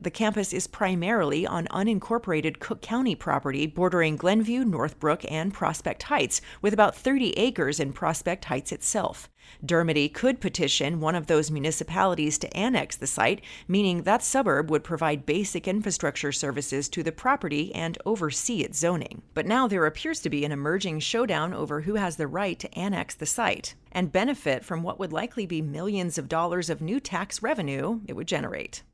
The 0.00 0.12
campus 0.12 0.52
is 0.52 0.68
primarily 0.68 1.44
on 1.44 1.66
unincorporated 1.72 2.60
Cook 2.60 2.80
County 2.80 3.16
property 3.16 3.66
bordering 3.66 4.14
Glenview, 4.14 4.64
Northbrook, 4.64 5.28
and 5.28 5.52
Prospect 5.52 6.04
Heights, 6.04 6.40
with 6.62 6.72
about 6.72 6.94
30 6.94 7.36
acres 7.36 7.80
in 7.80 7.92
Prospect 7.92 8.44
Heights 8.44 8.70
itself. 8.70 9.28
Dermody 9.66 10.08
could 10.08 10.40
petition 10.40 11.00
one 11.00 11.16
of 11.16 11.26
those 11.26 11.50
municipalities 11.50 12.38
to 12.38 12.56
annex 12.56 12.94
the 12.94 13.08
site, 13.08 13.40
meaning 13.66 14.04
that 14.04 14.22
suburb 14.22 14.70
would 14.70 14.84
provide 14.84 15.26
basic 15.26 15.66
infrastructure 15.66 16.30
services 16.30 16.88
to 16.90 17.02
the 17.02 17.10
property 17.10 17.74
and 17.74 17.98
oversee 18.06 18.60
its 18.60 18.78
zoning. 18.78 19.22
But 19.34 19.46
now 19.46 19.66
there 19.66 19.84
appears 19.84 20.20
to 20.20 20.30
be 20.30 20.44
an 20.44 20.52
emerging 20.52 21.00
showdown 21.00 21.52
over 21.52 21.80
who 21.80 21.94
has 21.96 22.14
the 22.14 22.28
right 22.28 22.56
to 22.60 22.78
annex 22.78 23.16
the 23.16 23.26
site 23.26 23.74
and 23.90 24.12
benefit 24.12 24.64
from 24.64 24.84
what 24.84 25.00
would 25.00 25.12
likely 25.12 25.44
be 25.44 25.60
millions 25.60 26.18
of 26.18 26.28
dollars 26.28 26.70
of 26.70 26.80
new 26.80 27.00
tax 27.00 27.42
revenue 27.42 27.98
it 28.06 28.12
would 28.12 28.28
generate. 28.28 28.84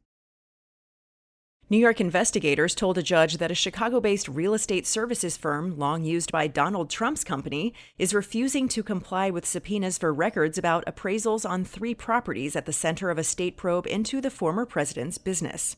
New 1.71 1.79
York 1.79 1.99
investigators 1.99 2.75
told 2.75 2.99
a 2.99 3.03
judge 3.03 3.39
that 3.39 3.51
a 3.51 3.55
Chicago 3.55 3.99
based 3.99 4.29
real 4.29 4.53
estate 4.53 4.87
services 4.87 5.39
firm, 5.39 5.79
long 5.79 6.05
used 6.05 6.31
by 6.31 6.47
Donald 6.47 6.91
Trump's 6.91 7.25
company, 7.25 7.73
is 7.97 8.13
refusing 8.13 8.69
to 8.69 8.83
comply 8.83 9.31
with 9.31 9.47
subpoenas 9.47 9.97
for 9.97 10.13
records 10.13 10.59
about 10.59 10.85
appraisals 10.85 11.49
on 11.49 11.65
three 11.65 11.95
properties 11.95 12.55
at 12.55 12.67
the 12.67 12.73
center 12.73 13.09
of 13.09 13.17
a 13.17 13.25
state 13.25 13.57
probe 13.57 13.87
into 13.87 14.21
the 14.21 14.31
former 14.31 14.67
president's 14.67 15.17
business. 15.17 15.77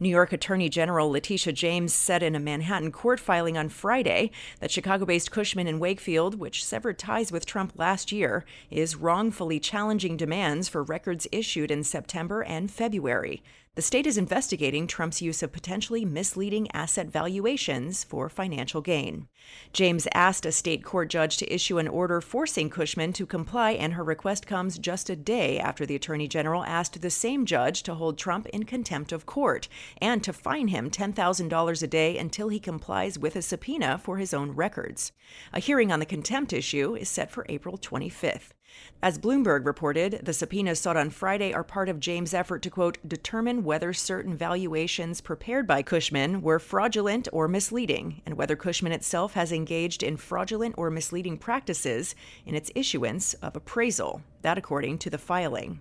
New 0.00 0.08
York 0.08 0.32
Attorney 0.32 0.68
General 0.68 1.08
Letitia 1.08 1.52
James 1.52 1.94
said 1.94 2.20
in 2.24 2.34
a 2.34 2.40
Manhattan 2.40 2.90
court 2.90 3.20
filing 3.20 3.56
on 3.56 3.68
Friday 3.68 4.32
that 4.58 4.72
Chicago 4.72 5.04
based 5.04 5.30
Cushman 5.30 5.68
and 5.68 5.78
Wakefield, 5.78 6.40
which 6.40 6.64
severed 6.64 6.98
ties 6.98 7.30
with 7.30 7.46
Trump 7.46 7.74
last 7.76 8.10
year, 8.10 8.44
is 8.72 8.96
wrongfully 8.96 9.60
challenging 9.60 10.16
demands 10.16 10.68
for 10.68 10.82
records 10.82 11.28
issued 11.30 11.70
in 11.70 11.84
September 11.84 12.42
and 12.42 12.72
February. 12.72 13.40
The 13.78 13.82
state 13.82 14.08
is 14.08 14.18
investigating 14.18 14.88
Trump's 14.88 15.22
use 15.22 15.40
of 15.40 15.52
potentially 15.52 16.04
misleading 16.04 16.68
asset 16.72 17.06
valuations 17.12 18.02
for 18.02 18.28
financial 18.28 18.80
gain. 18.80 19.28
James 19.72 20.08
asked 20.12 20.44
a 20.44 20.50
state 20.50 20.82
court 20.82 21.08
judge 21.08 21.36
to 21.36 21.54
issue 21.54 21.78
an 21.78 21.86
order 21.86 22.20
forcing 22.20 22.70
Cushman 22.70 23.12
to 23.12 23.24
comply, 23.24 23.70
and 23.70 23.92
her 23.92 24.02
request 24.02 24.48
comes 24.48 24.80
just 24.80 25.08
a 25.08 25.14
day 25.14 25.60
after 25.60 25.86
the 25.86 25.94
attorney 25.94 26.26
general 26.26 26.64
asked 26.64 27.00
the 27.00 27.08
same 27.08 27.46
judge 27.46 27.84
to 27.84 27.94
hold 27.94 28.18
Trump 28.18 28.48
in 28.48 28.64
contempt 28.64 29.12
of 29.12 29.26
court 29.26 29.68
and 30.02 30.24
to 30.24 30.32
fine 30.32 30.66
him 30.66 30.90
$10,000 30.90 31.82
a 31.82 31.86
day 31.86 32.18
until 32.18 32.48
he 32.48 32.58
complies 32.58 33.16
with 33.16 33.36
a 33.36 33.42
subpoena 33.42 33.96
for 33.96 34.16
his 34.16 34.34
own 34.34 34.56
records. 34.56 35.12
A 35.52 35.60
hearing 35.60 35.92
on 35.92 36.00
the 36.00 36.04
contempt 36.04 36.52
issue 36.52 36.96
is 36.96 37.08
set 37.08 37.30
for 37.30 37.46
April 37.48 37.78
25th. 37.78 38.57
As 39.02 39.18
Bloomberg 39.18 39.64
reported, 39.64 40.20
the 40.24 40.32
subpoenas 40.32 40.80
sought 40.80 40.96
on 40.96 41.10
Friday 41.10 41.52
are 41.52 41.62
part 41.62 41.88
of 41.88 42.00
James' 42.00 42.34
effort 42.34 42.62
to, 42.62 42.70
quote, 42.70 42.98
determine 43.06 43.62
whether 43.62 43.92
certain 43.92 44.36
valuations 44.36 45.20
prepared 45.20 45.66
by 45.66 45.82
Cushman 45.82 46.42
were 46.42 46.58
fraudulent 46.58 47.28
or 47.32 47.46
misleading, 47.46 48.22
and 48.26 48.36
whether 48.36 48.56
Cushman 48.56 48.92
itself 48.92 49.34
has 49.34 49.52
engaged 49.52 50.02
in 50.02 50.16
fraudulent 50.16 50.74
or 50.76 50.90
misleading 50.90 51.38
practices 51.38 52.14
in 52.44 52.54
its 52.54 52.72
issuance 52.74 53.34
of 53.34 53.54
appraisal. 53.54 54.22
That, 54.42 54.58
according 54.58 54.98
to 54.98 55.10
the 55.10 55.18
filing. 55.18 55.80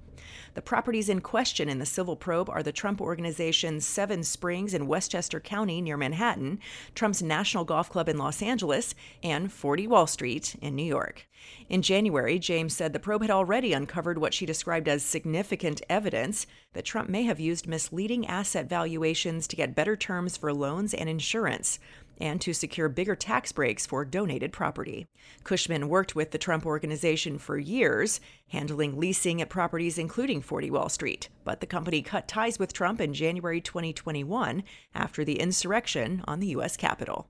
The 0.56 0.62
properties 0.62 1.10
in 1.10 1.22
question 1.22 1.70
in 1.70 1.78
the 1.78 1.86
civil 1.86 2.16
probe 2.16 2.50
are 2.50 2.64
the 2.64 2.72
Trump 2.72 3.00
Organization's 3.00 3.86
Seven 3.86 4.24
Springs 4.24 4.74
in 4.74 4.88
Westchester 4.88 5.40
County 5.40 5.82
near 5.82 5.98
Manhattan, 5.98 6.60
Trump's 6.96 7.22
National 7.22 7.64
Golf 7.64 7.90
Club 7.90 8.10
in 8.10 8.18
Los 8.18 8.42
Angeles, 8.42 8.96
and 9.22 9.52
40 9.52 9.86
Wall 9.88 10.08
Street 10.08 10.56
in 10.62 10.76
New 10.76 10.84
York. 10.84 11.28
In 11.70 11.82
January, 11.84 12.40
James 12.40 12.76
said 12.76 12.92
the 12.92 13.00
probe 13.00 13.22
had 13.22 13.32
already 13.32 13.72
uncovered 13.72 14.18
what 14.18 14.34
she 14.34 14.46
described 14.46 14.88
as 14.88 15.04
significant 15.04 15.82
evidence 15.90 16.48
that 16.74 16.86
Trump 16.86 17.10
may 17.10 17.24
have 17.24 17.40
used 17.40 17.68
misleading 17.68 18.26
asset 18.26 18.68
valuations 18.68 19.48
to 19.48 19.56
get 19.56 19.76
better 19.76 19.96
terms 19.96 20.36
for 20.38 20.52
loans 20.54 20.94
and 20.94 21.08
insurance 21.08 21.80
and 22.20 22.42
to 22.42 22.54
secure 22.54 22.90
bigger 22.90 23.16
tax 23.16 23.52
breaks 23.52 23.86
for 23.86 24.04
donated 24.06 24.52
property. 24.52 25.08
Cushman 25.44 25.90
worked 25.90 26.16
with 26.16 26.32
the 26.32 26.38
Trump 26.38 26.66
Organization 26.66 27.38
for 27.38 27.58
years, 27.58 28.20
handling 28.50 29.00
leasing 29.00 29.42
at 29.42 29.50
properties 29.50 29.98
including 29.98 30.42
40 30.42 30.72
Wall 30.72 30.90
Street, 30.90 31.30
but 31.44 31.62
the 31.62 31.68
company 31.68 32.02
cut 32.02 32.28
ties 32.28 32.60
with 32.60 32.74
Trump 32.74 33.00
in 33.00 33.14
January 33.14 33.62
2021 33.62 34.64
after 34.94 35.24
the 35.24 35.40
insurrection 35.40 36.24
on 36.28 36.40
the 36.40 36.48
U.S. 36.48 36.78
Capitol. 36.78 37.30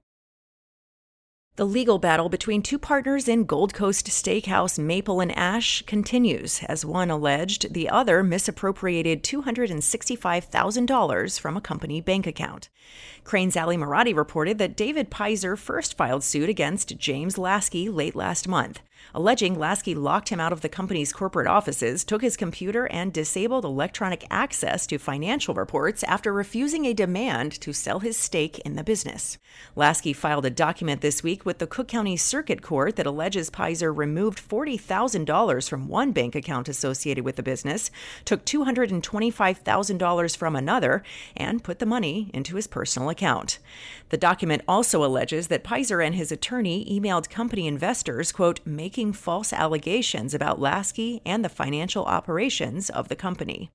The 1.57 1.65
legal 1.65 1.97
battle 1.97 2.29
between 2.29 2.61
two 2.61 2.77
partners 2.77 3.27
in 3.27 3.45
Gold 3.45 3.73
Coast 3.73 4.05
steakhouse 4.09 4.77
Maple 4.77 5.19
and 5.19 5.35
Ash 5.35 5.81
continues, 5.87 6.61
as 6.65 6.85
one 6.85 7.09
alleged 7.09 7.73
the 7.73 7.89
other 7.89 8.21
misappropriated 8.21 9.23
$265,000 9.23 11.39
from 11.39 11.57
a 11.57 11.61
company 11.61 11.99
bank 11.99 12.27
account. 12.27 12.69
Crain's 13.23 13.57
Ali 13.57 13.75
Marotti 13.75 14.15
reported 14.15 14.59
that 14.59 14.77
David 14.77 15.09
Pisor 15.09 15.55
first 15.55 15.97
filed 15.97 16.23
suit 16.23 16.47
against 16.47 16.99
James 16.99 17.39
Lasky 17.39 17.89
late 17.89 18.15
last 18.15 18.47
month 18.47 18.79
alleging 19.13 19.57
Lasky 19.57 19.95
locked 19.95 20.29
him 20.29 20.39
out 20.39 20.53
of 20.53 20.61
the 20.61 20.69
company's 20.69 21.13
corporate 21.13 21.47
offices, 21.47 22.03
took 22.03 22.21
his 22.21 22.37
computer, 22.37 22.85
and 22.87 23.13
disabled 23.13 23.65
electronic 23.65 24.25
access 24.29 24.85
to 24.87 24.97
financial 24.97 25.53
reports 25.53 26.03
after 26.03 26.31
refusing 26.33 26.85
a 26.85 26.93
demand 26.93 27.51
to 27.61 27.73
sell 27.73 27.99
his 27.99 28.17
stake 28.17 28.59
in 28.59 28.75
the 28.75 28.83
business. 28.83 29.37
Lasky 29.75 30.13
filed 30.13 30.45
a 30.45 30.49
document 30.49 31.01
this 31.01 31.23
week 31.23 31.45
with 31.45 31.57
the 31.59 31.67
Cook 31.67 31.87
County 31.87 32.17
Circuit 32.17 32.61
Court 32.61 32.95
that 32.95 33.07
alleges 33.07 33.49
Pisor 33.49 33.91
removed 33.93 34.41
$40,000 34.47 35.69
from 35.69 35.87
one 35.87 36.11
bank 36.11 36.35
account 36.35 36.69
associated 36.69 37.23
with 37.23 37.35
the 37.35 37.43
business, 37.43 37.89
took 38.25 38.45
$225,000 38.45 40.37
from 40.37 40.55
another, 40.55 41.03
and 41.35 41.63
put 41.63 41.79
the 41.79 41.85
money 41.85 42.29
into 42.33 42.55
his 42.55 42.67
personal 42.67 43.09
account. 43.09 43.59
The 44.09 44.17
document 44.17 44.61
also 44.67 45.03
alleges 45.03 45.47
that 45.47 45.63
Pisor 45.63 46.01
and 46.01 46.15
his 46.15 46.31
attorney 46.31 46.85
emailed 46.85 47.29
company 47.29 47.67
investors, 47.67 48.31
quote, 48.31 48.59
making 48.87 49.11
false 49.11 49.51
allegations 49.51 50.33
about 50.33 50.61
Lasky 50.61 51.21
and 51.25 51.43
the 51.43 51.49
financial 51.49 52.05
operations 52.05 52.89
of 52.89 53.09
the 53.09 53.17
company. 53.17 53.69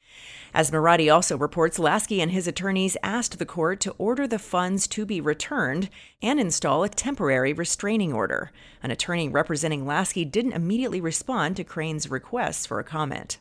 As 0.54 0.70
Marotti 0.70 1.12
also 1.12 1.36
reports, 1.36 1.78
Lasky 1.78 2.22
and 2.22 2.32
his 2.32 2.46
attorneys 2.46 2.96
asked 3.02 3.38
the 3.38 3.44
court 3.44 3.78
to 3.80 3.94
order 3.98 4.26
the 4.26 4.38
funds 4.38 4.86
to 4.86 5.04
be 5.04 5.20
returned 5.20 5.90
and 6.22 6.40
install 6.40 6.82
a 6.82 6.88
temporary 6.88 7.52
restraining 7.52 8.14
order. 8.14 8.52
An 8.82 8.90
attorney 8.90 9.28
representing 9.28 9.84
Lasky 9.86 10.24
didn't 10.24 10.54
immediately 10.54 11.02
respond 11.02 11.56
to 11.56 11.62
Crain's 11.64 12.10
requests 12.10 12.64
for 12.64 12.78
a 12.78 12.84
comment 12.84 13.36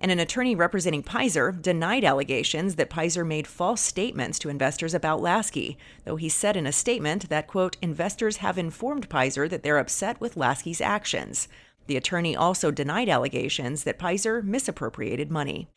and 0.00 0.10
an 0.10 0.18
attorney 0.18 0.54
representing 0.54 1.02
Pisor 1.02 1.52
denied 1.52 2.04
allegations 2.04 2.76
that 2.76 2.90
Pisor 2.90 3.24
made 3.24 3.46
false 3.46 3.80
statements 3.80 4.38
to 4.40 4.48
investors 4.48 4.94
about 4.94 5.20
Lasky, 5.20 5.76
though 6.04 6.16
he 6.16 6.28
said 6.28 6.56
in 6.56 6.66
a 6.66 6.72
statement 6.72 7.28
that, 7.28 7.46
quote, 7.46 7.76
investors 7.80 8.38
have 8.38 8.58
informed 8.58 9.08
Pisor 9.08 9.48
that 9.48 9.62
they're 9.62 9.78
upset 9.78 10.20
with 10.20 10.36
Lasky's 10.36 10.80
actions. 10.80 11.48
The 11.86 11.96
attorney 11.96 12.34
also 12.34 12.70
denied 12.70 13.08
allegations 13.08 13.84
that 13.84 13.98
Pisor 13.98 14.42
misappropriated 14.42 15.30
money. 15.30 15.68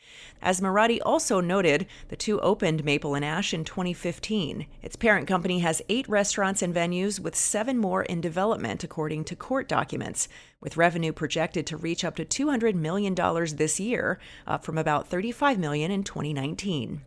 As 0.41 0.61
Marotti 0.61 0.99
also 1.05 1.39
noted, 1.39 1.85
the 2.07 2.15
two 2.15 2.39
opened 2.39 2.83
Maple 2.83 3.15
and 3.15 3.23
Ash 3.23 3.53
in 3.53 3.63
2015. 3.63 4.65
Its 4.81 4.95
parent 4.95 5.27
company 5.27 5.59
has 5.59 5.81
eight 5.89 6.07
restaurants 6.09 6.61
and 6.61 6.73
venues, 6.73 7.19
with 7.19 7.35
seven 7.35 7.77
more 7.77 8.03
in 8.03 8.21
development, 8.21 8.83
according 8.83 9.23
to 9.25 9.35
court 9.35 9.67
documents, 9.67 10.27
with 10.61 10.77
revenue 10.77 11.13
projected 11.13 11.67
to 11.67 11.77
reach 11.77 12.03
up 12.03 12.15
to 12.15 12.25
$200 12.25 12.73
million 12.73 13.13
this 13.55 13.79
year, 13.79 14.19
up 14.47 14.63
from 14.63 14.77
about 14.77 15.09
$35 15.09 15.57
million 15.57 15.91
in 15.91 16.03
2019. 16.03 17.01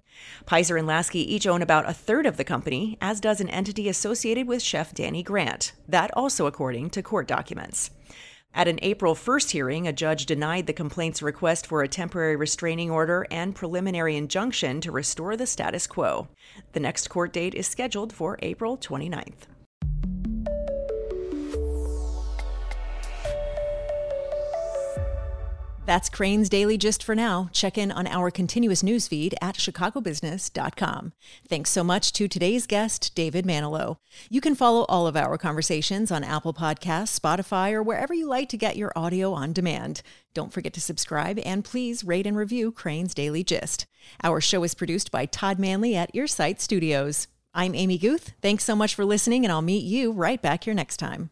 Pisor 0.46 0.76
and 0.76 0.86
Lasky 0.86 1.34
each 1.34 1.46
own 1.46 1.62
about 1.62 1.88
a 1.88 1.94
third 1.94 2.26
of 2.26 2.36
the 2.36 2.44
company, 2.44 2.98
as 3.00 3.20
does 3.20 3.40
an 3.40 3.48
entity 3.48 3.88
associated 3.88 4.46
with 4.46 4.62
chef 4.62 4.94
Danny 4.94 5.22
Grant. 5.22 5.72
That 5.88 6.10
also 6.16 6.46
according 6.46 6.90
to 6.90 7.02
court 7.02 7.26
documents. 7.26 7.90
At 8.54 8.68
an 8.68 8.78
April 8.82 9.14
1st 9.14 9.50
hearing, 9.52 9.88
a 9.88 9.94
judge 9.94 10.26
denied 10.26 10.66
the 10.66 10.74
complaint's 10.74 11.22
request 11.22 11.66
for 11.66 11.82
a 11.82 11.88
temporary 11.88 12.36
restraining 12.36 12.90
order 12.90 13.26
and 13.30 13.54
preliminary 13.54 14.14
injunction 14.14 14.82
to 14.82 14.92
restore 14.92 15.38
the 15.38 15.46
status 15.46 15.86
quo. 15.86 16.28
The 16.72 16.80
next 16.80 17.08
court 17.08 17.32
date 17.32 17.54
is 17.54 17.66
scheduled 17.66 18.12
for 18.12 18.38
April 18.42 18.76
29th. 18.76 19.46
That's 25.84 26.08
Crain's 26.08 26.48
Daily 26.48 26.78
Gist 26.78 27.02
for 27.02 27.16
now. 27.16 27.48
Check 27.52 27.76
in 27.76 27.90
on 27.90 28.06
our 28.06 28.30
continuous 28.30 28.84
news 28.84 29.08
feed 29.08 29.34
at 29.42 29.56
chicagobusiness.com. 29.56 31.12
Thanks 31.48 31.70
so 31.70 31.82
much 31.82 32.12
to 32.12 32.28
today's 32.28 32.68
guest, 32.68 33.12
David 33.16 33.44
Manilow. 33.44 33.96
You 34.30 34.40
can 34.40 34.54
follow 34.54 34.84
all 34.88 35.08
of 35.08 35.16
our 35.16 35.36
conversations 35.36 36.12
on 36.12 36.22
Apple 36.22 36.54
Podcasts, 36.54 37.18
Spotify, 37.18 37.72
or 37.72 37.82
wherever 37.82 38.14
you 38.14 38.28
like 38.28 38.48
to 38.50 38.56
get 38.56 38.76
your 38.76 38.92
audio 38.94 39.32
on 39.32 39.52
demand. 39.52 40.02
Don't 40.34 40.52
forget 40.52 40.72
to 40.74 40.80
subscribe 40.80 41.40
and 41.40 41.64
please 41.64 42.04
rate 42.04 42.28
and 42.28 42.36
review 42.36 42.70
Crain's 42.70 43.12
Daily 43.12 43.42
Gist. 43.42 43.86
Our 44.22 44.40
show 44.40 44.62
is 44.62 44.74
produced 44.74 45.10
by 45.10 45.26
Todd 45.26 45.58
Manley 45.58 45.96
at 45.96 46.14
Earsight 46.14 46.60
Studios. 46.60 47.26
I'm 47.54 47.74
Amy 47.74 47.98
Guth. 47.98 48.34
Thanks 48.40 48.62
so 48.62 48.76
much 48.76 48.94
for 48.94 49.04
listening, 49.04 49.44
and 49.44 49.50
I'll 49.50 49.62
meet 49.62 49.84
you 49.84 50.12
right 50.12 50.40
back 50.40 50.62
here 50.64 50.74
next 50.74 50.98
time. 50.98 51.30